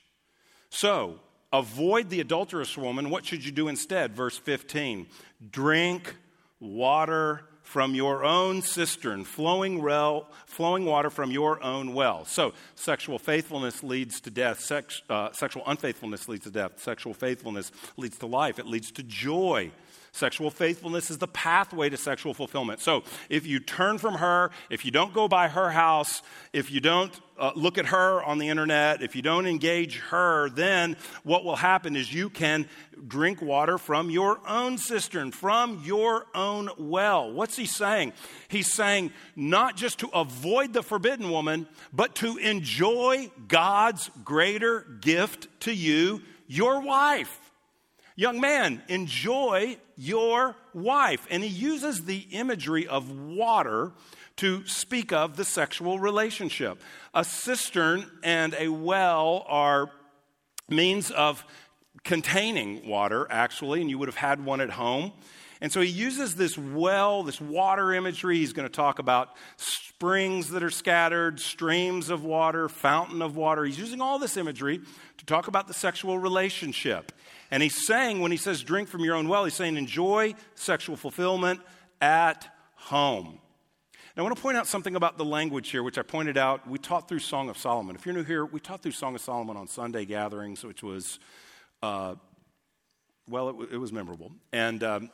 [0.70, 1.20] So,
[1.52, 3.10] avoid the adulterous woman.
[3.10, 4.14] What should you do instead?
[4.14, 5.06] Verse 15
[5.50, 6.16] drink
[6.60, 12.24] water from your own cistern, flowing, well, flowing water from your own well.
[12.27, 14.61] So, sexual faithfulness leads to death.
[14.61, 16.79] Sex, uh, sexual unfaithfulness leads to death.
[16.81, 18.59] Sexual faithfulness leads to life.
[18.61, 19.72] It leads to joy.
[20.14, 22.81] Sexual faithfulness is the pathway to sexual fulfillment.
[22.81, 26.22] So if you turn from her, if you don't go by her house,
[26.53, 30.50] if you don't uh, look at her on the internet, if you don't engage her,
[30.50, 32.68] then what will happen is you can
[33.09, 37.33] drink water from your own cistern, from your own well.
[37.33, 38.12] What's he saying?
[38.46, 45.48] He's saying not just to avoid the forbidden woman, but to enjoy God's greater gift
[45.62, 47.40] to you, your wife.
[48.14, 51.26] Young man, enjoy your wife.
[51.30, 53.92] And he uses the imagery of water
[54.37, 56.80] to speak of the sexual relationship.
[57.14, 59.90] A cistern and a well are
[60.68, 61.44] means of
[62.02, 65.12] containing water, actually, and you would have had one at home.
[65.61, 68.38] And so he uses this well, this water imagery.
[68.38, 73.64] He's going to talk about springs that are scattered, streams of water, fountain of water.
[73.64, 74.80] He's using all this imagery
[75.26, 77.12] talk about the sexual relationship.
[77.50, 80.96] And he's saying, when he says drink from your own well, he's saying enjoy sexual
[80.96, 81.60] fulfillment
[82.00, 83.38] at home.
[84.16, 86.68] Now, I want to point out something about the language here, which I pointed out.
[86.68, 87.96] We taught through Song of Solomon.
[87.96, 91.18] If you're new here, we taught through Song of Solomon on Sunday gatherings, which was,
[91.82, 92.14] uh,
[93.28, 94.30] well, it, it, was memorable.
[94.52, 95.10] And, um,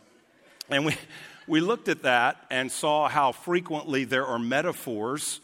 [0.68, 0.96] and we,
[1.46, 5.40] we looked at that and saw how frequently there are metaphors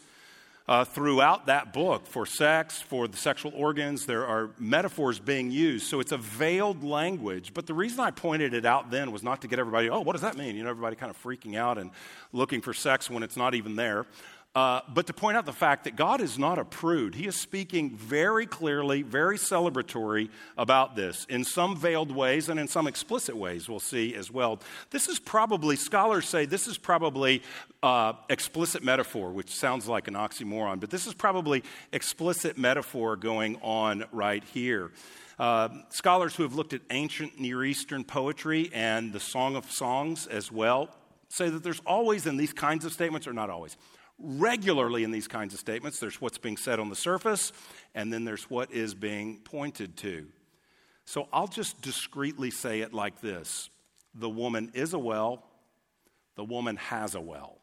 [0.67, 4.05] uh, throughout that book for sex, for the sexual organs.
[4.05, 5.87] There are metaphors being used.
[5.87, 7.53] So it's a veiled language.
[7.53, 10.13] But the reason I pointed it out then was not to get everybody, oh, what
[10.13, 10.55] does that mean?
[10.55, 11.91] You know, everybody kind of freaking out and
[12.33, 14.05] looking for sex when it's not even there.
[14.57, 17.13] Uh, but to point out the fact that God is not a prude.
[17.13, 22.67] He is speaking very clearly, very celebratory about this in some veiled ways and in
[22.67, 24.59] some explicit ways, we'll see as well.
[24.89, 27.43] This is probably, scholars say, this is probably
[27.83, 33.57] uh, explicit metaphor, which sounds like an oxymoron, but this is probably explicit metaphor going
[33.61, 34.89] on right here.
[35.37, 40.25] Uh, scholars who have looked at ancient Near Eastern poetry and the Song of Songs
[40.25, 40.89] as well
[41.29, 43.77] say that there's always in these kinds of statements, or not always,
[44.19, 45.99] regularly in these kinds of statements.
[45.99, 47.51] There's what's being said on the surface,
[47.93, 50.27] and then there's what is being pointed to.
[51.05, 53.69] So I'll just discreetly say it like this
[54.13, 55.43] The woman is a well,
[56.35, 57.59] the woman has a well.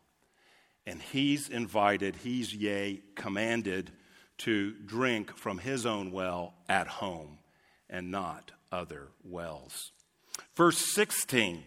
[0.86, 3.90] And he's invited, he's, yea, commanded
[4.38, 7.38] to drink from his own well at home
[7.88, 9.92] and not other wells.
[10.54, 11.62] Verse 16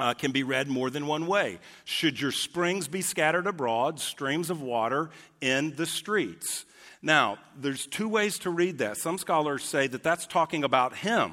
[0.00, 1.58] uh, can be read more than one way.
[1.84, 6.64] Should your springs be scattered abroad, streams of water in the streets?
[7.00, 8.96] Now, there's two ways to read that.
[8.96, 11.32] Some scholars say that that's talking about him.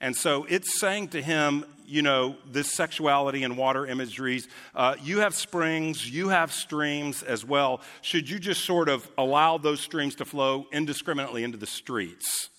[0.00, 5.18] And so it's saying to him, you know, this sexuality and water imageries, uh, you
[5.20, 7.80] have springs, you have streams as well.
[8.02, 12.50] Should you just sort of allow those streams to flow indiscriminately into the streets?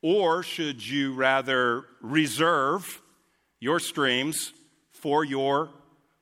[0.00, 3.02] Or should you rather reserve
[3.60, 4.52] your streams
[4.92, 5.70] for your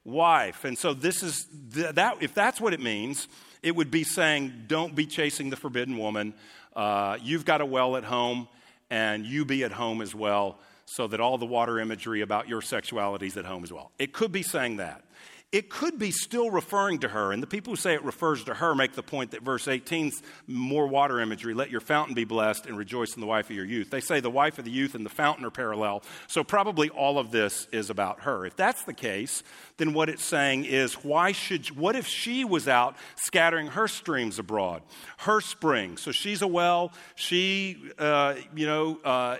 [0.04, 0.64] wife.
[0.64, 3.28] And so this is that if that's what it means,
[3.62, 6.34] it would be saying don't be chasing the forbidden woman.
[6.74, 8.48] Uh, you've got a well at home,
[8.90, 12.62] and you be at home as well, so that all the water imagery about your
[12.62, 13.90] sexuality is at home as well.
[13.98, 15.02] It could be saying that.
[15.52, 18.54] It could be still referring to her, and the people who say it refers to
[18.54, 21.54] her make the point that verse 18's more water imagery.
[21.54, 23.88] Let your fountain be blessed and rejoice in the wife of your youth.
[23.88, 27.16] They say the wife of the youth and the fountain are parallel, so probably all
[27.16, 28.44] of this is about her.
[28.44, 29.44] If that's the case,
[29.76, 34.40] then what it's saying is, why should, what if she was out scattering her streams
[34.40, 34.82] abroad,
[35.18, 35.96] her spring?
[35.96, 39.36] So she's a well, she, uh, you know, uh,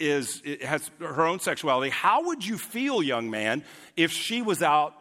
[0.00, 1.90] is, has her own sexuality.
[1.90, 3.62] How would you feel, young man,
[3.96, 4.94] if she was out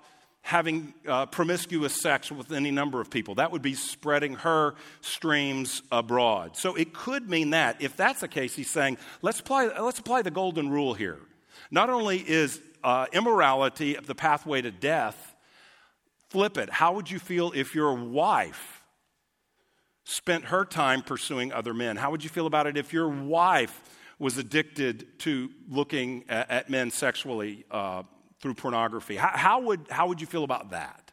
[0.47, 3.36] having uh, promiscuous sex with any number of people.
[3.36, 6.55] That would be spreading her streams abroad.
[6.55, 7.81] So it could mean that.
[7.81, 11.19] If that's the case, he's saying, let's apply, let's apply the golden rule here.
[11.69, 15.36] Not only is uh, immorality the pathway to death,
[16.29, 16.69] flip it.
[16.69, 18.86] How would you feel if your wife
[20.05, 21.97] spent her time pursuing other men?
[21.97, 23.81] How would you feel about it if your wife
[24.17, 27.65] was addicted to looking at, men sexually?
[27.69, 28.03] Uh,
[28.39, 29.15] through pornography.
[29.15, 31.12] How, how, would, how would you feel about that?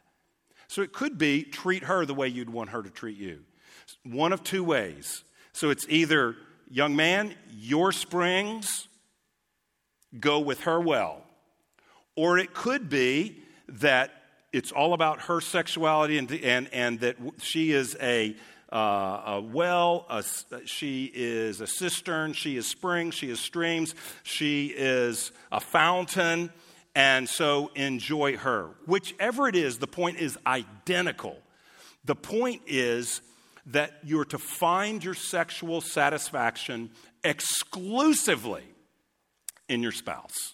[0.67, 3.41] So it could be treat her the way you'd want her to treat you.
[4.03, 5.23] One of two ways.
[5.53, 6.35] So it's either,
[6.69, 8.87] young man, your springs
[10.19, 11.23] go with her well.
[12.15, 14.11] Or it could be that
[14.53, 18.35] it's all about her sexuality and, and, and that she is a,
[18.71, 18.77] uh,
[19.25, 20.23] a well, a,
[20.65, 26.51] she is a cistern, she is springs, she is streams, she is a fountain
[26.95, 28.69] and so enjoy her.
[28.85, 31.37] Whichever it is, the point is identical.
[32.05, 33.21] The point is
[33.67, 36.91] that you're to find your sexual satisfaction
[37.23, 38.63] exclusively
[39.67, 40.53] in your spouse.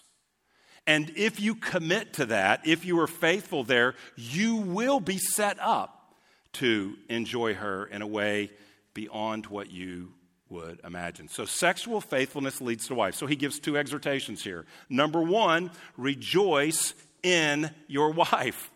[0.86, 5.58] And if you commit to that, if you are faithful there, you will be set
[5.60, 6.16] up
[6.54, 8.50] to enjoy her in a way
[8.94, 10.12] beyond what you
[10.52, 11.28] would imagine.
[11.28, 13.14] So, sexual faithfulness leads to wife.
[13.14, 14.64] So, he gives two exhortations here.
[14.88, 18.70] Number one, rejoice in your wife.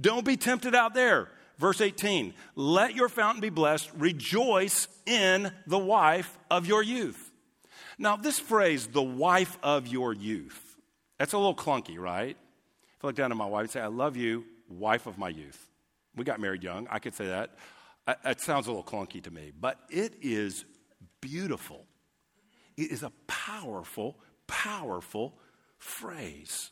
[0.00, 1.28] Don't be tempted out there.
[1.58, 7.32] Verse 18, let your fountain be blessed, rejoice in the wife of your youth.
[7.98, 10.76] Now, this phrase, the wife of your youth,
[11.18, 12.36] that's a little clunky, right?
[12.96, 15.28] If I look down at my wife and say, I love you, wife of my
[15.28, 15.68] youth.
[16.14, 16.86] We got married young.
[16.90, 17.50] I could say that.
[18.06, 20.64] Uh, it sounds a little clunky to me, but it is
[21.20, 21.86] beautiful.
[22.76, 24.16] It is a powerful,
[24.46, 25.34] powerful
[25.78, 26.70] phrase.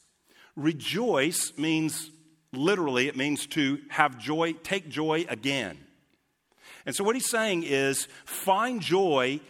[0.54, 2.10] Rejoice means
[2.52, 5.78] literally, it means to have joy, take joy again.
[6.86, 9.40] And so, what he's saying is find joy.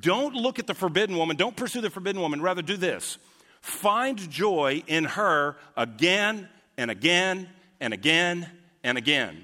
[0.00, 1.36] Don't look at the forbidden woman.
[1.36, 2.40] Don't pursue the forbidden woman.
[2.40, 3.18] Rather, do this
[3.60, 7.48] find joy in her again and again
[7.80, 8.46] and again
[8.82, 9.42] and again.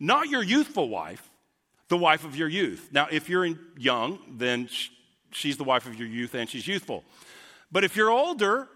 [0.00, 1.30] Not your youthful wife,
[1.94, 2.88] the wife of your youth.
[2.90, 3.46] Now, if you're
[3.78, 4.68] young, then
[5.30, 7.04] she's the wife of your youth and she's youthful.
[7.70, 8.66] But if you're older,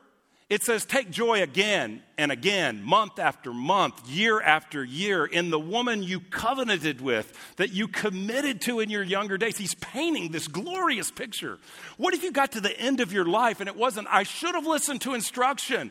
[0.49, 5.59] it says, take joy again and again, month after month, year after year, in the
[5.59, 9.59] woman you covenanted with, that you committed to in your younger days.
[9.59, 11.59] He's painting this glorious picture.
[11.97, 14.55] What if you got to the end of your life and it wasn't, I should
[14.55, 15.91] have listened to instruction?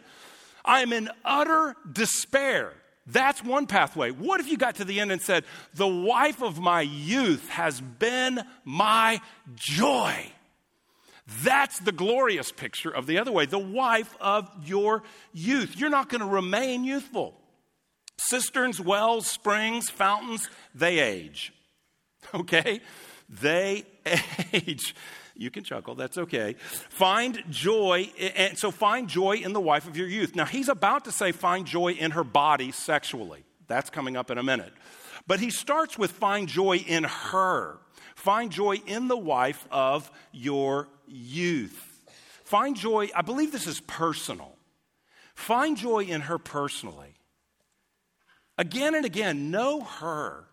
[0.64, 2.72] I am in utter despair.
[3.08, 4.12] That's one pathway.
[4.12, 7.80] What if you got to the end and said, The wife of my youth has
[7.80, 9.22] been my
[9.56, 10.32] joy?
[11.44, 15.04] That's the glorious picture of the other way, the wife of your
[15.34, 15.76] youth.
[15.78, 17.34] You're not going to remain youthful.
[18.18, 21.54] Cisterns, wells, springs, fountains, they age.
[22.34, 22.82] Okay?
[23.30, 23.86] They
[24.54, 24.94] age.
[25.38, 26.56] You can chuckle, that's okay.
[26.90, 30.36] Find joy, and so find joy in the wife of your youth.
[30.36, 33.44] Now, he's about to say find joy in her body sexually.
[33.68, 34.74] That's coming up in a minute.
[35.28, 37.78] But he starts with find joy in her.
[38.16, 41.84] Find joy in the wife of your youth.
[42.44, 44.56] Find joy, I believe this is personal.
[45.36, 47.14] Find joy in her personally.
[48.58, 50.46] Again and again, know her.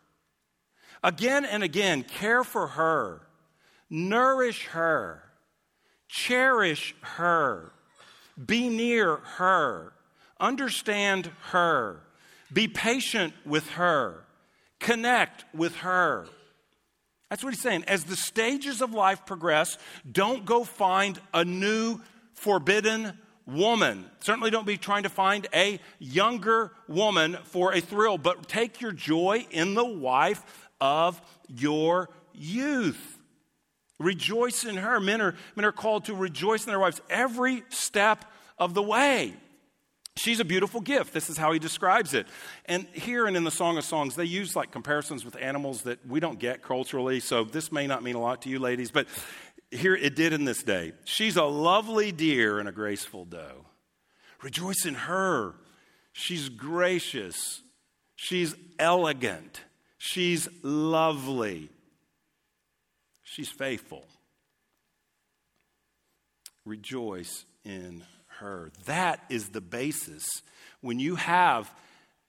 [1.02, 3.22] Again and again, care for her.
[3.96, 5.22] Nourish her.
[6.08, 7.70] Cherish her.
[8.44, 9.92] Be near her.
[10.40, 12.00] Understand her.
[12.52, 14.24] Be patient with her.
[14.80, 16.26] Connect with her.
[17.30, 17.84] That's what he's saying.
[17.84, 19.78] As the stages of life progress,
[20.10, 22.00] don't go find a new
[22.32, 23.16] forbidden
[23.46, 24.10] woman.
[24.18, 28.90] Certainly don't be trying to find a younger woman for a thrill, but take your
[28.90, 33.13] joy in the wife of your youth.
[33.98, 35.00] Rejoice in her.
[35.00, 38.24] Men are, men are called to rejoice in their wives every step
[38.58, 39.34] of the way.
[40.16, 41.12] She's a beautiful gift.
[41.12, 42.26] This is how he describes it.
[42.66, 46.06] And here and in the Song of Songs, they use like comparisons with animals that
[46.06, 49.08] we don't get culturally, so this may not mean a lot to you ladies, but
[49.72, 50.92] here it did in this day.
[51.04, 53.66] She's a lovely deer and a graceful doe.
[54.40, 55.54] Rejoice in her.
[56.12, 57.62] She's gracious.
[58.14, 59.62] She's elegant.
[59.98, 61.70] She's lovely.
[63.34, 64.06] She's faithful.
[66.64, 68.04] Rejoice in
[68.38, 68.70] her.
[68.84, 70.24] That is the basis.
[70.82, 71.68] When you have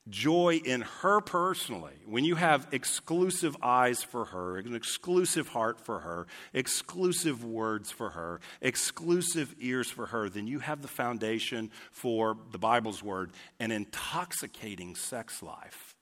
[0.09, 5.99] joy in her personally, when you have exclusive eyes for her, an exclusive heart for
[5.99, 6.25] her,
[6.55, 12.57] exclusive words for her, exclusive ears for her, then you have the foundation for the
[12.57, 13.29] Bible's word,
[13.59, 15.94] an intoxicating sex life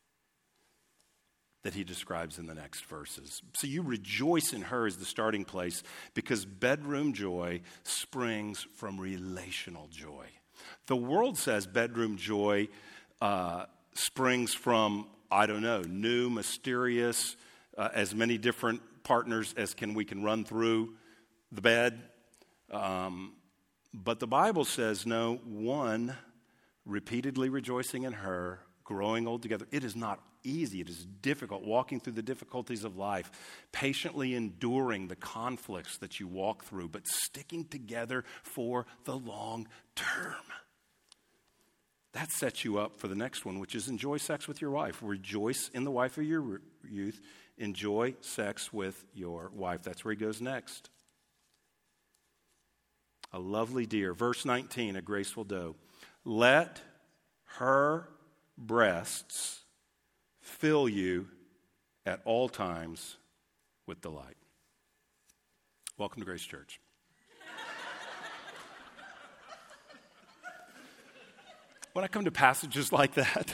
[1.63, 3.41] that he describes in the next verses.
[3.53, 5.81] So you rejoice in her as the starting place
[6.13, 10.27] because bedroom joy springs from relational joy.
[10.87, 12.67] The world says bedroom joy
[13.21, 17.37] uh, springs from, I don't know, new, mysterious,
[17.77, 20.95] uh, as many different partners as can we can run through
[21.51, 22.01] the bed.
[22.71, 23.33] Um,
[23.93, 26.15] but the Bible says no, one
[26.85, 29.67] repeatedly rejoicing in her, growing old together.
[29.71, 33.31] It is not easy, it is difficult, walking through the difficulties of life,
[33.71, 40.35] patiently enduring the conflicts that you walk through, but sticking together for the long term.
[42.13, 44.99] That sets you up for the next one, which is enjoy sex with your wife.
[45.01, 47.19] Rejoice in the wife of your youth.
[47.57, 49.81] Enjoy sex with your wife.
[49.83, 50.89] That's where he goes next.
[53.31, 54.13] A lovely deer.
[54.13, 55.75] Verse 19, a graceful doe.
[56.23, 56.81] Let
[57.57, 58.07] her
[58.57, 59.61] breasts
[60.41, 61.27] fill you
[62.05, 63.17] at all times
[63.87, 64.35] with delight.
[65.97, 66.79] Welcome to Grace Church.
[71.93, 73.53] when I come to passages like that,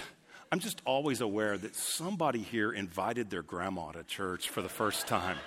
[0.51, 5.05] I'm just always aware that somebody here invited their grandma to church for the first
[5.05, 5.37] time.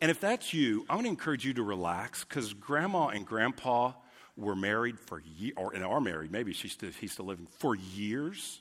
[0.00, 3.92] And if that's you, I want to encourage you to relax because grandma and grandpa
[4.40, 7.74] were married for years, or and are married, maybe she's still, he's still living, for
[7.74, 8.60] years.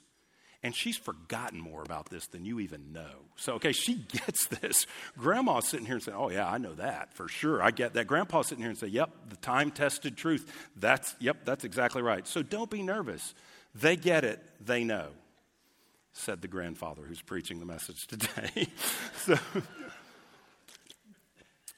[0.62, 3.24] And she's forgotten more about this than you even know.
[3.38, 4.88] So, okay, she gets this.
[5.18, 7.64] Grandma's sitting here and saying, Oh, yeah, I know that for sure.
[7.64, 8.08] I get that.
[8.08, 10.52] Grandpa's sitting here and say, Yep, the time tested truth.
[10.76, 12.28] That's, yep, that's exactly right.
[12.28, 13.34] So don't be nervous.
[13.74, 15.10] They get it, they know,
[16.12, 18.68] said the grandfather who's preaching the message today.
[19.16, 19.38] so,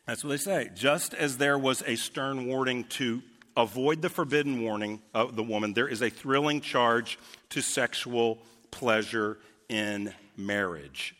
[0.08, 0.70] that's what they say.
[0.74, 3.22] Just as there was a stern warning to
[3.62, 5.74] avoid the forbidden warning of the woman.
[5.74, 8.39] There is a thrilling charge to sexual
[8.72, 9.38] pleasure
[9.70, 11.16] in marriage.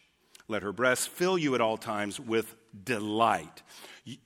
[0.48, 3.62] Let her breasts fill you at all times with delight.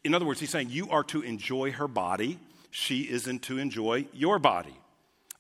[0.03, 2.39] In other words, he's saying you are to enjoy her body,
[2.72, 4.76] she isn't to enjoy your body.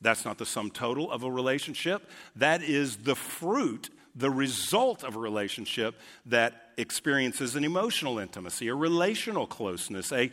[0.01, 2.09] That's not the sum total of a relationship.
[2.35, 5.95] That is the fruit, the result of a relationship
[6.25, 10.31] that experiences an emotional intimacy, a relational closeness, a,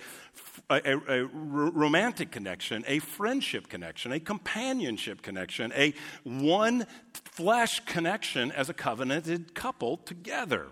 [0.71, 5.95] a, a, a romantic connection, a friendship connection, a companionship connection, a
[6.25, 10.67] one flesh connection as a covenanted couple together.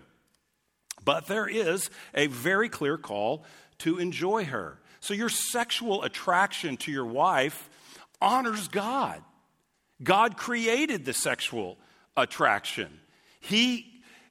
[1.03, 3.45] But there is a very clear call
[3.79, 4.79] to enjoy her.
[4.99, 7.69] So your sexual attraction to your wife
[8.21, 9.23] honors God.
[10.03, 11.77] God created the sexual
[12.15, 12.99] attraction.
[13.39, 13.87] He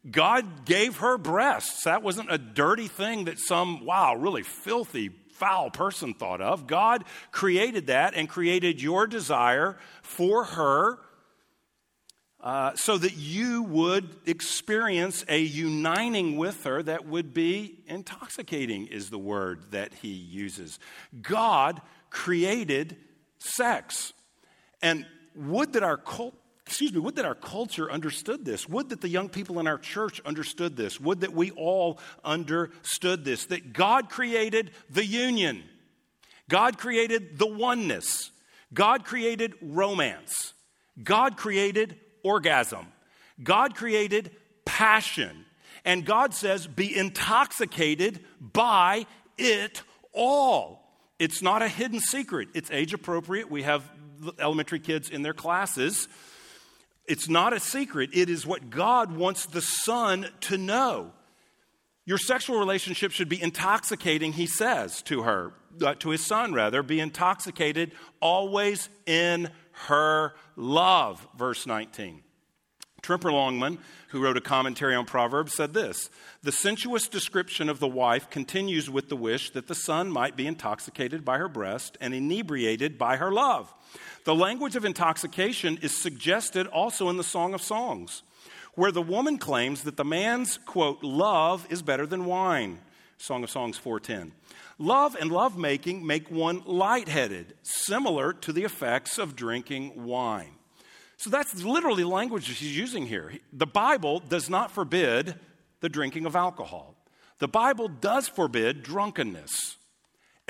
[0.08, 1.84] God gave her breasts.
[1.84, 6.66] That wasn't a dirty thing that some, wow, really filthy, foul person thought of.
[6.66, 10.98] God created that and created your desire for her
[12.42, 19.10] uh, so that you would experience a uniting with her that would be intoxicating, is
[19.10, 20.78] the word that he uses.
[21.20, 21.80] God
[22.10, 22.96] created
[23.38, 24.12] sex.
[24.82, 26.34] And would that our cult,
[26.70, 28.68] excuse me, would that our culture understood this.
[28.68, 31.00] Would that the young people in our church understood this.
[31.00, 33.46] Would that we all understood this.
[33.46, 35.64] That God created the union.
[36.48, 38.30] God created the oneness.
[38.72, 40.54] God created romance.
[41.02, 42.86] God created orgasm.
[43.42, 44.30] God created
[44.64, 45.44] passion.
[45.84, 49.06] And God says, be intoxicated by
[49.36, 50.88] it all.
[51.18, 53.50] It's not a hidden secret, it's age appropriate.
[53.50, 53.90] We have
[54.38, 56.06] elementary kids in their classes.
[57.06, 61.12] It's not a secret, it is what God wants the son to know.
[62.06, 66.82] Your sexual relationship should be intoxicating, he says to her, uh, to his son rather,
[66.82, 69.50] be intoxicated always in
[69.86, 72.22] her love, verse 19.
[73.02, 73.78] Tremper Longman,
[74.08, 76.10] who wrote a commentary on Proverbs, said this
[76.42, 80.46] The sensuous description of the wife continues with the wish that the son might be
[80.46, 83.72] intoxicated by her breast and inebriated by her love.
[84.24, 88.22] The language of intoxication is suggested also in the Song of Songs,
[88.74, 92.80] where the woman claims that the man's, quote, love is better than wine.
[93.16, 94.32] Song of Songs 410.
[94.78, 100.52] Love and lovemaking make one lightheaded, similar to the effects of drinking wine.
[101.18, 103.34] So that's literally the language he's using here.
[103.52, 105.34] The Bible does not forbid
[105.80, 106.94] the drinking of alcohol.
[107.40, 109.76] The Bible does forbid drunkenness,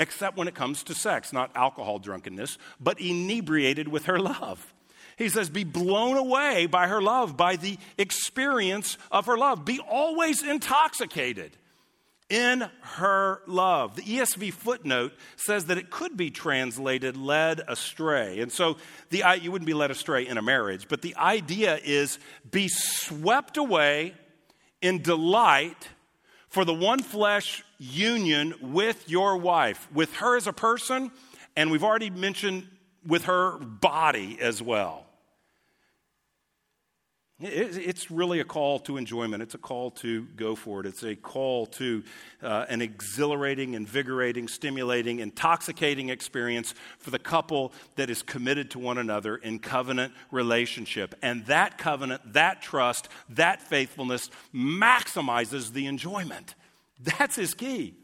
[0.01, 4.73] except when it comes to sex, not alcohol drunkenness, but inebriated with her love.
[5.17, 9.67] He says, Be blown away by her love, by the experience of her love.
[9.67, 11.55] Be always intoxicated
[12.31, 13.97] in her love.
[13.97, 18.41] The ESV footnote says that it could be translated led astray.
[18.41, 18.79] And so
[19.11, 22.19] the you wouldn't be led astray in a marriage, but the idea is
[22.51, 24.15] be swept away
[24.81, 25.89] in delight
[26.49, 31.11] for the one flesh union with your wife, with her as a person,
[31.57, 32.69] and we've already mentioned
[33.05, 35.07] with her body as well.
[37.43, 39.43] It's really a call to enjoyment.
[39.43, 40.87] It's a call to go for it.
[40.87, 42.03] It's a call to
[42.43, 48.99] uh, an exhilarating, invigorating, stimulating, intoxicating experience for the couple that is committed to one
[48.99, 51.15] another in covenant relationship.
[51.23, 56.55] And that covenant, that trust, that faithfulness maximizes the enjoyment.
[57.03, 57.95] That's his key.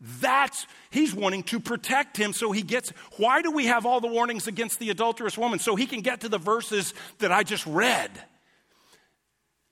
[0.00, 2.90] That's, he's wanting to protect him so he gets.
[3.16, 5.58] Why do we have all the warnings against the adulterous woman?
[5.58, 8.10] So he can get to the verses that I just read.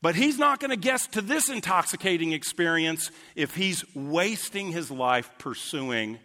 [0.02, 5.30] But he's not going to guess to this intoxicating experience if he's wasting his life
[5.38, 6.18] pursuing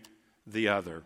[0.47, 1.03] the other.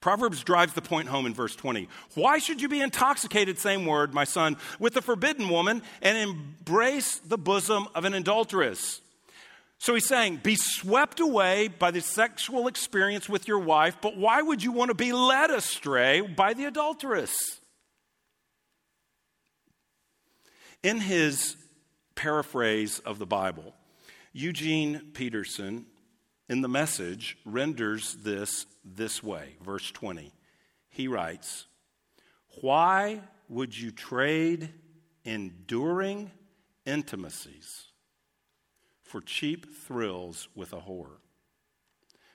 [0.00, 1.88] Proverbs drives the point home in verse 20.
[2.14, 7.18] Why should you be intoxicated, same word, my son, with the forbidden woman and embrace
[7.18, 9.00] the bosom of an adulteress?
[9.78, 14.42] So he's saying, be swept away by the sexual experience with your wife, but why
[14.42, 17.60] would you want to be led astray by the adulteress?
[20.82, 21.56] In his
[22.16, 23.72] paraphrase of the Bible,
[24.32, 25.86] Eugene Peterson,
[26.48, 29.56] in the message, renders this this way.
[29.62, 30.32] Verse 20.
[30.88, 31.66] He writes,
[32.60, 34.70] Why would you trade
[35.24, 36.32] enduring
[36.84, 37.87] intimacies
[39.08, 41.16] for cheap thrills with a whore,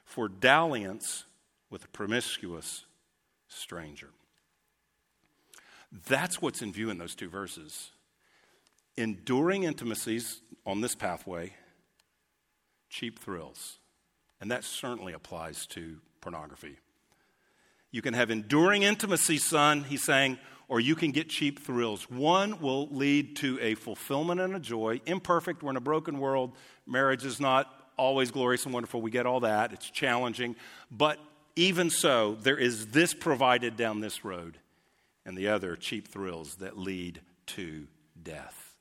[0.03, 1.25] for dalliance
[1.69, 2.85] with a promiscuous
[3.47, 4.09] stranger?
[6.07, 7.91] That's what's in view in those two verses
[8.95, 11.53] enduring intimacies on this pathway,
[12.89, 13.79] cheap thrills
[14.39, 16.77] And that certainly applies to pornography.
[17.91, 20.37] You can have enduring intimacy, son, he's saying,
[20.73, 22.09] or you can get cheap thrills.
[22.09, 25.01] One will lead to a fulfillment and a joy.
[25.05, 26.53] Imperfect, we're in a broken world.
[26.87, 28.99] Marriage is not always glorious and wonderful.
[28.99, 30.55] We get all that, it's challenging.
[30.89, 31.19] But
[31.55, 34.57] even so, there is this provided down this road,
[35.27, 37.85] and the other cheap thrills that lead to
[38.23, 38.73] death.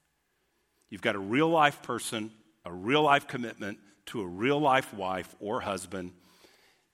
[0.88, 2.30] You've got a real life person,
[2.64, 6.12] a real life commitment to a real life wife or husband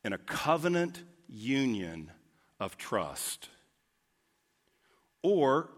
[0.03, 2.11] in a covenant union
[2.59, 3.49] of trust.
[5.29, 5.69] Or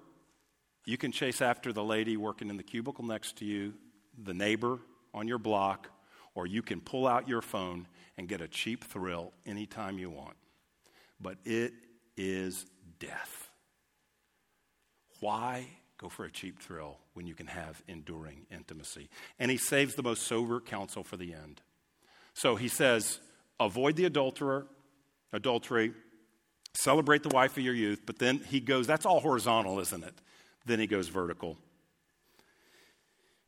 [0.86, 3.74] you can chase after the lady working in the cubicle next to you,
[4.16, 4.78] the neighbor
[5.12, 5.88] on your block,
[6.36, 10.36] or you can pull out your phone and get a cheap thrill anytime you want.
[11.20, 11.72] But it
[12.16, 12.64] is
[13.00, 13.50] death.
[15.18, 15.66] Why
[15.98, 19.08] go for a cheap thrill when you can have enduring intimacy?
[19.40, 21.60] And he saves the most sober counsel for the end.
[22.34, 23.18] So he says,
[23.58, 24.68] avoid the adulterer,
[25.32, 25.92] adultery,
[26.74, 30.14] celebrate the wife of your youth, but then he goes, that's all horizontal, isn't it?
[30.66, 31.56] Then he goes vertical.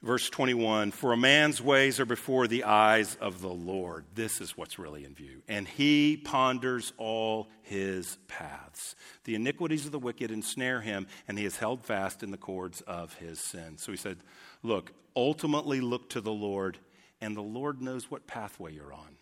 [0.03, 4.05] Verse 21 For a man's ways are before the eyes of the Lord.
[4.15, 5.43] This is what's really in view.
[5.47, 8.97] And he ponders all his paths.
[9.25, 12.81] The iniquities of the wicked ensnare him, and he is held fast in the cords
[12.83, 13.79] of his sin.
[13.79, 14.19] So he said,
[14.65, 16.79] Look, ultimately look to the Lord,
[17.21, 19.17] and the Lord knows what pathway you're on.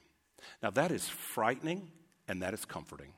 [0.62, 1.90] Now, that is frightening
[2.26, 3.12] and that is comforting.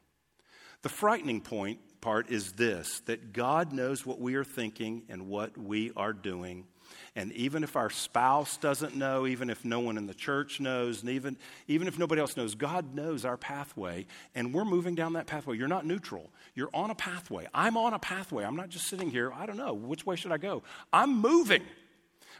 [0.82, 5.56] The frightening point part is this that God knows what we are thinking and what
[5.56, 6.66] we are doing
[7.14, 11.02] and even if our spouse doesn't know, even if no one in the church knows,
[11.02, 11.36] and even,
[11.68, 15.56] even if nobody else knows, God knows our pathway, and we're moving down that pathway.
[15.56, 16.30] You're not neutral.
[16.54, 17.48] You're on a pathway.
[17.52, 18.44] I'm on a pathway.
[18.44, 20.62] I'm not just sitting here, I don't know, which way should I go?
[20.92, 21.62] I'm moving.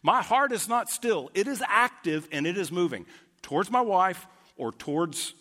[0.03, 3.07] My heart is not still, it is active and it is moving
[3.43, 4.26] towards my wife
[4.57, 5.34] or towards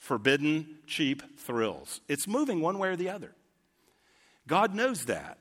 [0.00, 2.00] forbidden, cheap thrills.
[2.08, 3.32] It's moving one way or the other.
[4.48, 5.38] God knows that.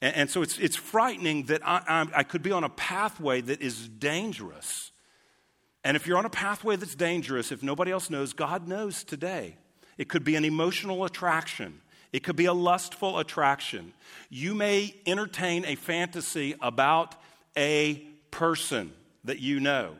[0.00, 3.60] And, and so it's, it's frightening that I, I could be on a pathway that
[3.60, 4.92] is dangerous.
[5.82, 9.56] And if you're on a pathway that's dangerous, if nobody else knows, God knows today.
[9.96, 11.80] It could be an emotional attraction.
[12.12, 13.94] It could be a lustful attraction.
[14.28, 17.14] You may entertain a fantasy about
[17.56, 18.92] a person
[19.24, 19.96] that you know.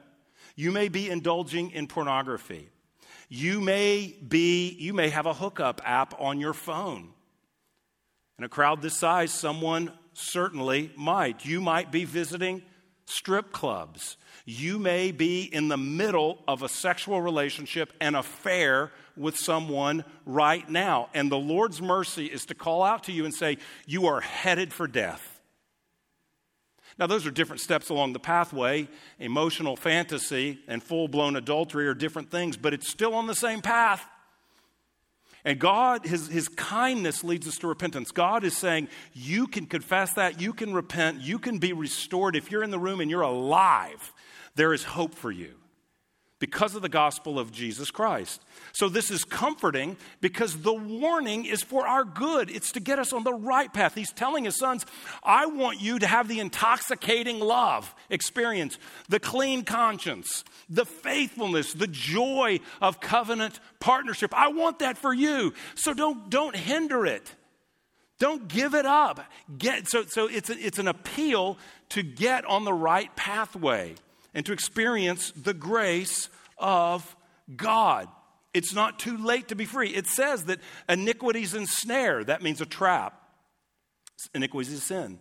[0.57, 2.68] You may be indulging in pornography.
[3.37, 7.09] You may be you may have a hookup app on your phone.
[8.39, 11.45] In a crowd this size, someone certainly might.
[11.45, 12.62] You might be visiting
[13.07, 14.16] strip clubs.
[14.45, 20.68] You may be in the middle of a sexual relationship, an affair with someone right
[20.70, 21.09] now.
[21.12, 24.72] And the Lord's mercy is to call out to you and say, You are headed
[24.72, 25.34] for death.
[26.99, 28.88] Now, those are different steps along the pathway.
[29.18, 33.62] Emotional fantasy and full blown adultery are different things, but it's still on the same
[33.62, 34.07] path.
[35.45, 38.12] And God, his, his kindness leads us to repentance.
[38.12, 42.36] God is saying, you can confess that, you can repent, you can be restored.
[42.36, 44.14] If you're in the room and you're alive,
[44.55, 45.55] there is hope for you
[46.45, 48.42] because of the gospel of Jesus Christ.
[48.74, 52.51] So, this is comforting because the warning is for our good.
[52.51, 53.95] It's to get us on the right path.
[53.95, 54.84] He's telling his sons,
[55.22, 58.76] I want you to have the intoxicating love experience,
[59.09, 64.34] the clean conscience, the faithfulness, the joy of covenant partnership.
[64.34, 65.55] I want that for you.
[65.76, 67.34] So, don't, don't hinder it.
[68.18, 69.24] Don't give it up.
[69.57, 71.57] Get, so so it's, a, it's an appeal
[71.90, 73.95] to get on the right pathway
[74.35, 76.28] and to experience the grace
[76.59, 77.16] of
[77.57, 78.09] God.
[78.53, 79.91] It's not too late to be free.
[79.91, 82.24] It says that iniquities ensnare.
[82.24, 83.20] That means a trap.
[84.35, 85.18] Iniquities is sin.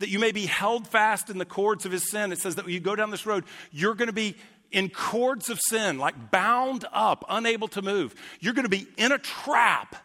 [0.00, 2.32] That you may be held fast in the cords of his sin.
[2.32, 4.36] It says that when you go down this road, you're going to be
[4.70, 8.14] in cords of sin, like bound up, unable to move.
[8.40, 9.96] You're going to be in a trap.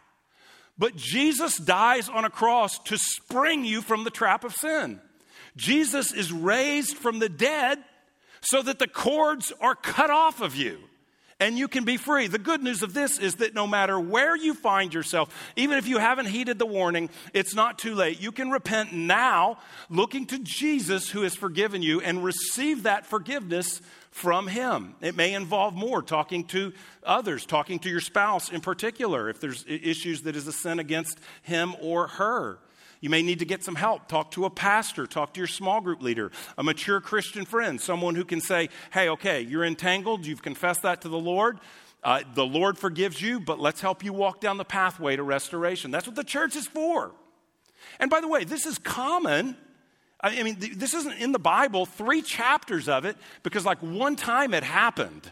[0.78, 5.00] But Jesus dies on a cross to spring you from the trap of sin.
[5.56, 7.78] Jesus is raised from the dead
[8.40, 10.78] so that the cords are cut off of you
[11.40, 12.26] and you can be free.
[12.26, 15.88] The good news of this is that no matter where you find yourself, even if
[15.88, 18.20] you haven't heeded the warning, it's not too late.
[18.20, 23.80] You can repent now, looking to Jesus who has forgiven you, and receive that forgiveness
[24.10, 24.94] from Him.
[25.00, 26.72] It may involve more talking to
[27.02, 31.18] others, talking to your spouse in particular, if there's issues that is a sin against
[31.42, 32.58] him or her.
[33.00, 34.08] You may need to get some help.
[34.08, 38.14] Talk to a pastor, talk to your small group leader, a mature Christian friend, someone
[38.14, 41.58] who can say, hey, okay, you're entangled, you've confessed that to the Lord.
[42.02, 45.90] Uh, the Lord forgives you, but let's help you walk down the pathway to restoration.
[45.90, 47.12] That's what the church is for.
[47.98, 49.56] And by the way, this is common.
[50.20, 54.52] I mean, this isn't in the Bible, three chapters of it, because like one time
[54.52, 55.30] it happened.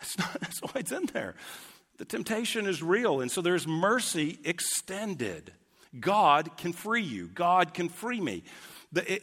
[0.00, 1.34] That's, not, that's why it's in there.
[1.98, 5.52] The temptation is real, and so there's mercy extended.
[5.98, 8.44] God can free you, God can free me.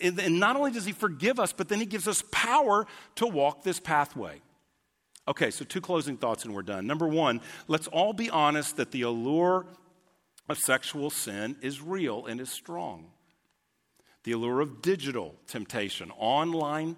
[0.01, 3.63] And not only does He forgive us, but then He gives us power to walk
[3.63, 4.41] this pathway.
[5.27, 6.85] Okay, so two closing thoughts and we're done.
[6.85, 9.65] Number one, let's all be honest that the allure
[10.47, 13.07] of sexual sin is real and is strong.
[14.23, 16.97] The allure of digital temptation, online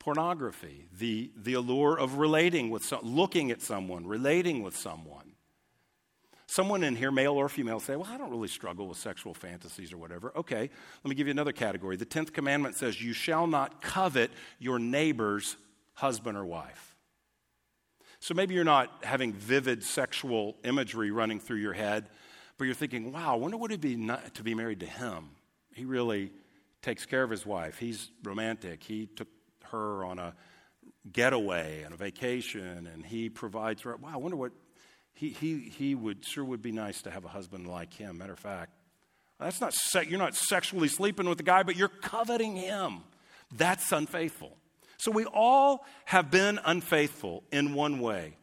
[0.00, 5.34] pornography, the, the allure of relating with looking at someone, relating with someone.
[6.46, 9.92] Someone in here, male or female, say, Well, I don't really struggle with sexual fantasies
[9.92, 10.32] or whatever.
[10.34, 10.68] Okay,
[11.04, 11.94] let me give you another category.
[11.94, 15.56] The 10th commandment says, You shall not covet your neighbor's
[15.94, 16.96] husband or wife.
[18.18, 22.08] So maybe you're not having vivid sexual imagery running through your head,
[22.58, 23.94] but you're thinking, Wow, I wonder what it'd be
[24.34, 25.28] to be married to him.
[25.72, 26.32] He really
[26.82, 27.78] takes care of his wife.
[27.78, 28.82] He's romantic.
[28.82, 29.28] He took
[29.70, 30.34] her on a
[31.12, 33.96] getaway and a vacation, and he provides her.
[33.96, 34.52] Wow, I wonder what
[35.14, 38.18] he, he, he would sure would be nice to have a husband like him.
[38.18, 38.72] Matter of fact,
[39.38, 43.00] that's not se- you're not sexually sleeping with the guy, but you're coveting him.
[43.56, 44.56] That's unfaithful.
[44.98, 48.36] So we all have been unfaithful in one way.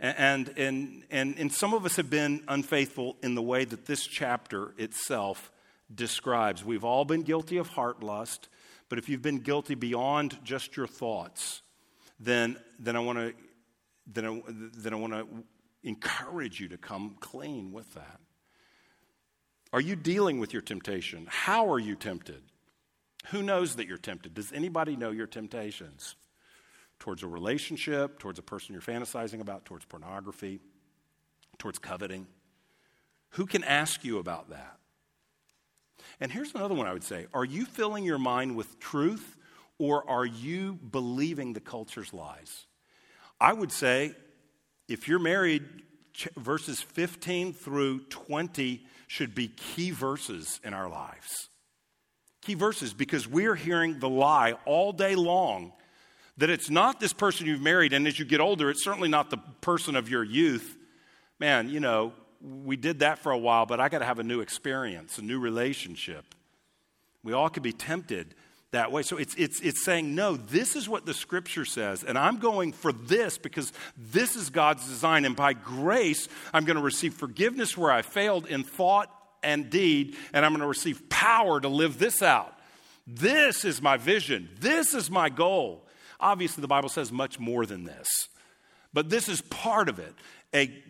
[0.00, 4.06] And, and, and, and some of us have been unfaithful in the way that this
[4.06, 5.50] chapter itself
[5.92, 6.64] describes.
[6.64, 8.48] We've all been guilty of heart lust,
[8.88, 11.62] but if you've been guilty beyond just your thoughts,
[12.18, 13.34] then, then I want to
[14.12, 15.26] then I, then I want to
[15.82, 18.20] encourage you to come clean with that.
[19.72, 21.26] Are you dealing with your temptation?
[21.28, 22.42] How are you tempted?
[23.26, 24.32] Who knows that you're tempted?
[24.34, 26.16] Does anybody know your temptations?
[26.98, 30.60] Towards a relationship, towards a person you're fantasizing about, towards pornography,
[31.58, 32.26] towards coveting?
[33.30, 34.77] Who can ask you about that?
[36.20, 39.36] And here's another one I would say Are you filling your mind with truth
[39.78, 42.66] or are you believing the culture's lies?
[43.40, 44.14] I would say
[44.88, 45.64] if you're married,
[46.36, 51.48] verses 15 through 20 should be key verses in our lives.
[52.42, 55.72] Key verses because we're hearing the lie all day long
[56.38, 59.28] that it's not this person you've married, and as you get older, it's certainly not
[59.28, 60.76] the person of your youth.
[61.40, 64.24] Man, you know, we did that for a while, but I got to have a
[64.24, 66.24] new experience, a new relationship.
[67.22, 68.34] We all could be tempted
[68.70, 69.02] that way.
[69.02, 72.72] So it's, it's, it's saying, no, this is what the scripture says, and I'm going
[72.72, 75.24] for this because this is God's design.
[75.24, 79.10] And by grace, I'm going to receive forgiveness where I failed in thought
[79.42, 82.54] and deed, and I'm going to receive power to live this out.
[83.06, 85.84] This is my vision, this is my goal.
[86.20, 88.28] Obviously, the Bible says much more than this,
[88.92, 90.14] but this is part of it.
[90.52, 90.82] A,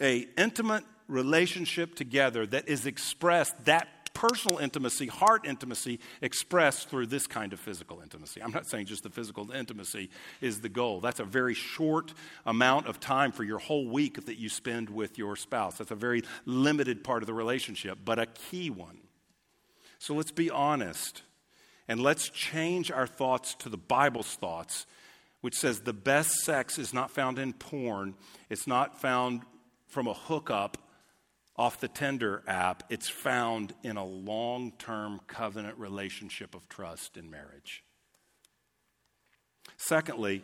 [0.00, 7.26] a intimate relationship together that is expressed, that personal intimacy, heart intimacy, expressed through this
[7.26, 8.40] kind of physical intimacy.
[8.40, 10.08] I'm not saying just the physical intimacy
[10.40, 11.00] is the goal.
[11.00, 12.14] That's a very short
[12.46, 15.78] amount of time for your whole week that you spend with your spouse.
[15.78, 18.98] That's a very limited part of the relationship, but a key one.
[19.98, 21.22] So let's be honest
[21.88, 24.86] and let's change our thoughts to the Bible's thoughts,
[25.40, 28.14] which says the best sex is not found in porn,
[28.48, 29.42] it's not found
[29.88, 30.78] from a hookup
[31.56, 37.30] off the Tinder app, it's found in a long term covenant relationship of trust in
[37.30, 37.84] marriage.
[39.76, 40.42] Secondly,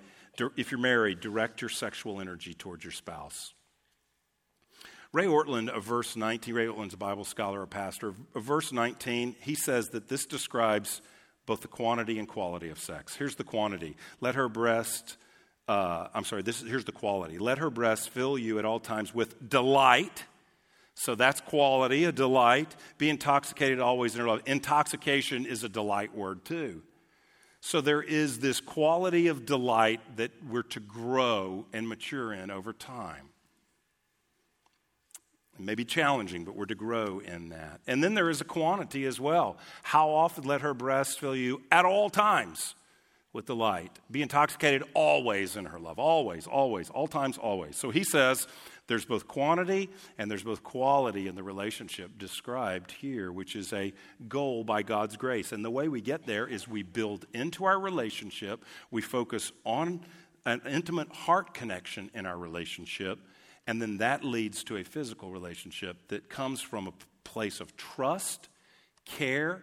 [0.57, 3.55] if you're married, direct your sexual energy towards your spouse.
[5.13, 8.15] Ray Ortlund of verse 19, Ray Ortlund's a Bible scholar, a pastor.
[8.35, 11.03] Of verse 19, he says that this describes
[11.47, 13.17] both the quantity and quality of sex.
[13.17, 13.97] Here's the quantity.
[14.21, 15.17] Let her breast,
[15.67, 17.39] uh, I'm sorry, this, here's the quality.
[17.39, 20.25] Let her breast fill you at all times with delight
[20.95, 22.77] so that's quality, a delight.
[22.99, 24.43] Be intoxicated always in her love.
[24.47, 26.83] Intoxication is a delight word too.
[27.61, 32.73] So there is this quality of delight that we're to grow and mature in over
[32.73, 33.29] time.
[35.59, 37.81] It may be challenging, but we're to grow in that.
[37.87, 39.59] And then there is a quantity as well.
[39.83, 42.75] How often let her breast fill you at all times
[43.33, 43.99] with delight?
[44.11, 45.99] Be intoxicated always in her love.
[45.99, 47.77] Always, always, all times, always.
[47.77, 48.47] So he says,
[48.87, 53.93] there's both quantity and there's both quality in the relationship described here, which is a
[54.29, 55.53] goal by God's grace.
[55.53, 60.01] And the way we get there is we build into our relationship, we focus on
[60.45, 63.21] an intimate heart connection in our relationship,
[63.67, 68.49] and then that leads to a physical relationship that comes from a place of trust,
[69.05, 69.63] care,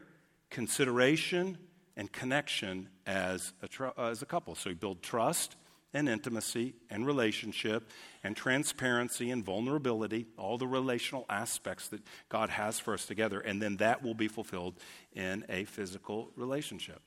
[0.49, 1.57] consideration,
[1.98, 4.56] and connection as a, tr- as a couple.
[4.56, 5.58] So you build trust
[5.93, 7.89] and intimacy and relationship
[8.24, 13.62] and transparency and vulnerability, all the relational aspects that God has for us together, and
[13.62, 14.76] then that will be fulfilled
[15.14, 17.02] in a physical relationship.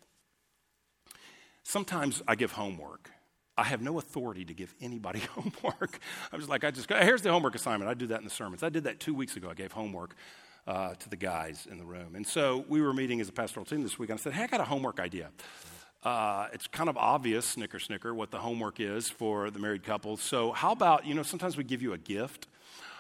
[1.63, 3.11] Sometimes I give homework.
[3.57, 6.01] I have no authority to give anybody homework.
[6.33, 7.91] I was like, I just, here's the homework assignment.
[7.91, 8.63] I do that in the sermons.
[8.65, 9.51] I did that two weeks ago.
[9.51, 10.17] I gave homework
[10.71, 12.15] uh, to the guys in the room.
[12.15, 14.45] And so we were meeting as a pastoral team this week, and I said, hey,
[14.45, 15.31] I got a homework idea.
[16.05, 20.17] Uh, it's kind of obvious, snicker, snicker, what the homework is for the married couple.
[20.17, 22.47] So, how about, you know, sometimes we give you a gift.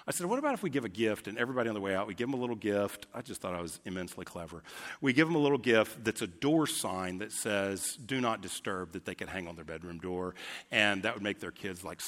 [0.09, 2.09] I said, what about if we give a gift and everybody on the way out,
[2.09, 3.07] we give them a little gift.
[3.15, 4.65] I just thought I was immensely clever.
[5.01, 8.93] We give them a little gift that's a door sign that says, do not disturb,
[8.93, 10.35] that they could hang on their bedroom door.
[10.73, 12.01] And that would make their kids like,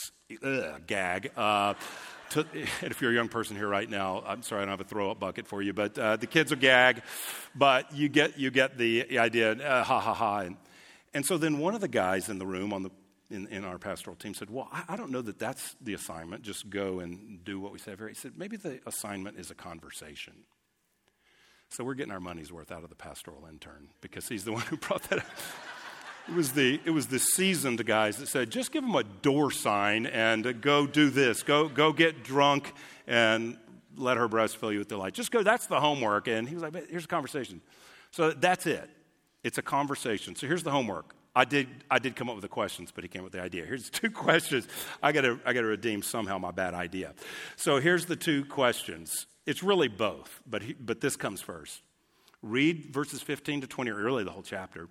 [0.43, 1.31] ugh, gag.
[1.37, 1.75] Uh,
[2.33, 2.41] to,
[2.83, 4.85] and if you're a young person here right now, I'm sorry I don't have a
[4.85, 7.03] throw up bucket for you, but uh, the kids will gag.
[7.55, 10.39] But you get, you get the idea, uh, ha ha ha.
[10.41, 10.57] And,
[11.15, 12.91] and so then one of the guys in the room on the
[13.31, 16.43] in, in our pastoral team said, Well, I, I, don't know that that's the assignment.
[16.43, 17.95] Just go and do what we say.
[18.09, 20.35] He said, Maybe the assignment is a conversation.
[21.71, 24.63] So we're getting our money's worth out of the pastoral intern because he's the one
[24.63, 25.25] who brought that up.
[26.29, 29.51] It was, the, it was the seasoned guys that said, just give them a door
[29.51, 31.43] sign and uh, go do this.
[31.43, 32.73] Go, go get drunk
[33.07, 33.59] and
[33.97, 35.15] let her breast fill you with delight.
[35.15, 36.29] Just go, that's the homework.
[36.29, 37.61] And he was like, here's a conversation.
[38.13, 38.89] So that's it.
[39.43, 40.37] It's a conversation.
[40.37, 41.15] So here's the homework.
[41.35, 43.41] I did, I did come up with the questions, but he came up with the
[43.41, 43.65] idea.
[43.65, 44.69] Here's two questions.
[45.03, 47.15] I gotta I gotta redeem somehow my bad idea.
[47.57, 49.27] So here's the two questions.
[49.47, 51.81] It's really both, but, he, but this comes first.
[52.43, 54.89] Read verses 15 to 20, or really the whole chapter.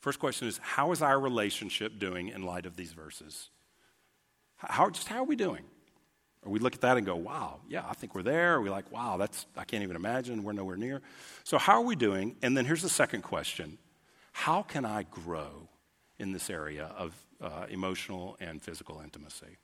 [0.00, 3.50] First question is How is our relationship doing in light of these verses?
[4.56, 5.64] How, just how are we doing?
[6.42, 8.54] Or we look at that and go, wow, yeah, I think we're there.
[8.54, 10.44] Or we like, wow, that's, I can't even imagine.
[10.44, 11.02] We're nowhere near.
[11.44, 12.36] So, how are we doing?
[12.40, 13.78] And then here's the second question
[14.32, 15.68] how can I grow
[16.18, 19.58] in this area of uh, emotional and physical intimacy?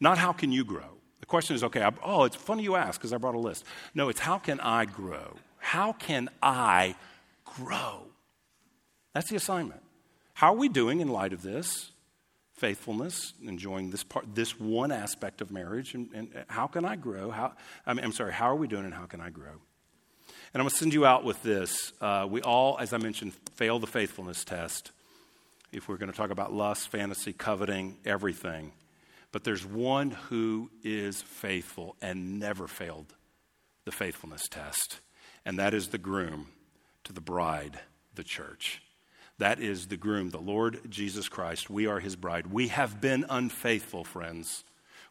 [0.00, 0.98] Not how can you grow.
[1.20, 3.64] The question is, okay, I, oh, it's funny you ask because I brought a list.
[3.94, 5.36] No, it's how can I grow?
[5.58, 6.94] How can I
[7.44, 8.06] grow?
[9.12, 9.82] That's the assignment.
[10.34, 11.90] How are we doing in light of this?
[12.54, 17.30] Faithfulness, enjoying this part, this one aspect of marriage, and, and how can I grow?
[17.30, 17.52] How,
[17.86, 19.52] I mean, I'm sorry, how are we doing and how can I grow?
[20.52, 21.92] And I'm going to send you out with this.
[22.00, 24.90] Uh, we all, as I mentioned, fail the faithfulness test
[25.72, 28.72] if we're going to talk about lust, fantasy, coveting, everything.
[29.32, 33.14] But there's one who is faithful and never failed
[33.84, 35.00] the faithfulness test,
[35.44, 36.48] and that is the groom
[37.04, 37.80] to the bride,
[38.14, 38.82] the church.
[39.40, 41.70] That is the groom, the Lord Jesus Christ.
[41.70, 42.48] We are his bride.
[42.48, 44.64] We have been unfaithful, friends.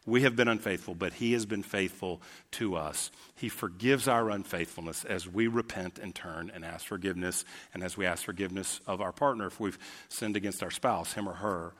[0.06, 2.22] We have been unfaithful, but He has been faithful
[2.52, 3.10] to us.
[3.34, 8.06] He forgives our unfaithfulness as we repent and turn and ask forgiveness, and as we
[8.06, 9.78] ask forgiveness of our partner if we've
[10.08, 11.72] sinned against our spouse, him or her.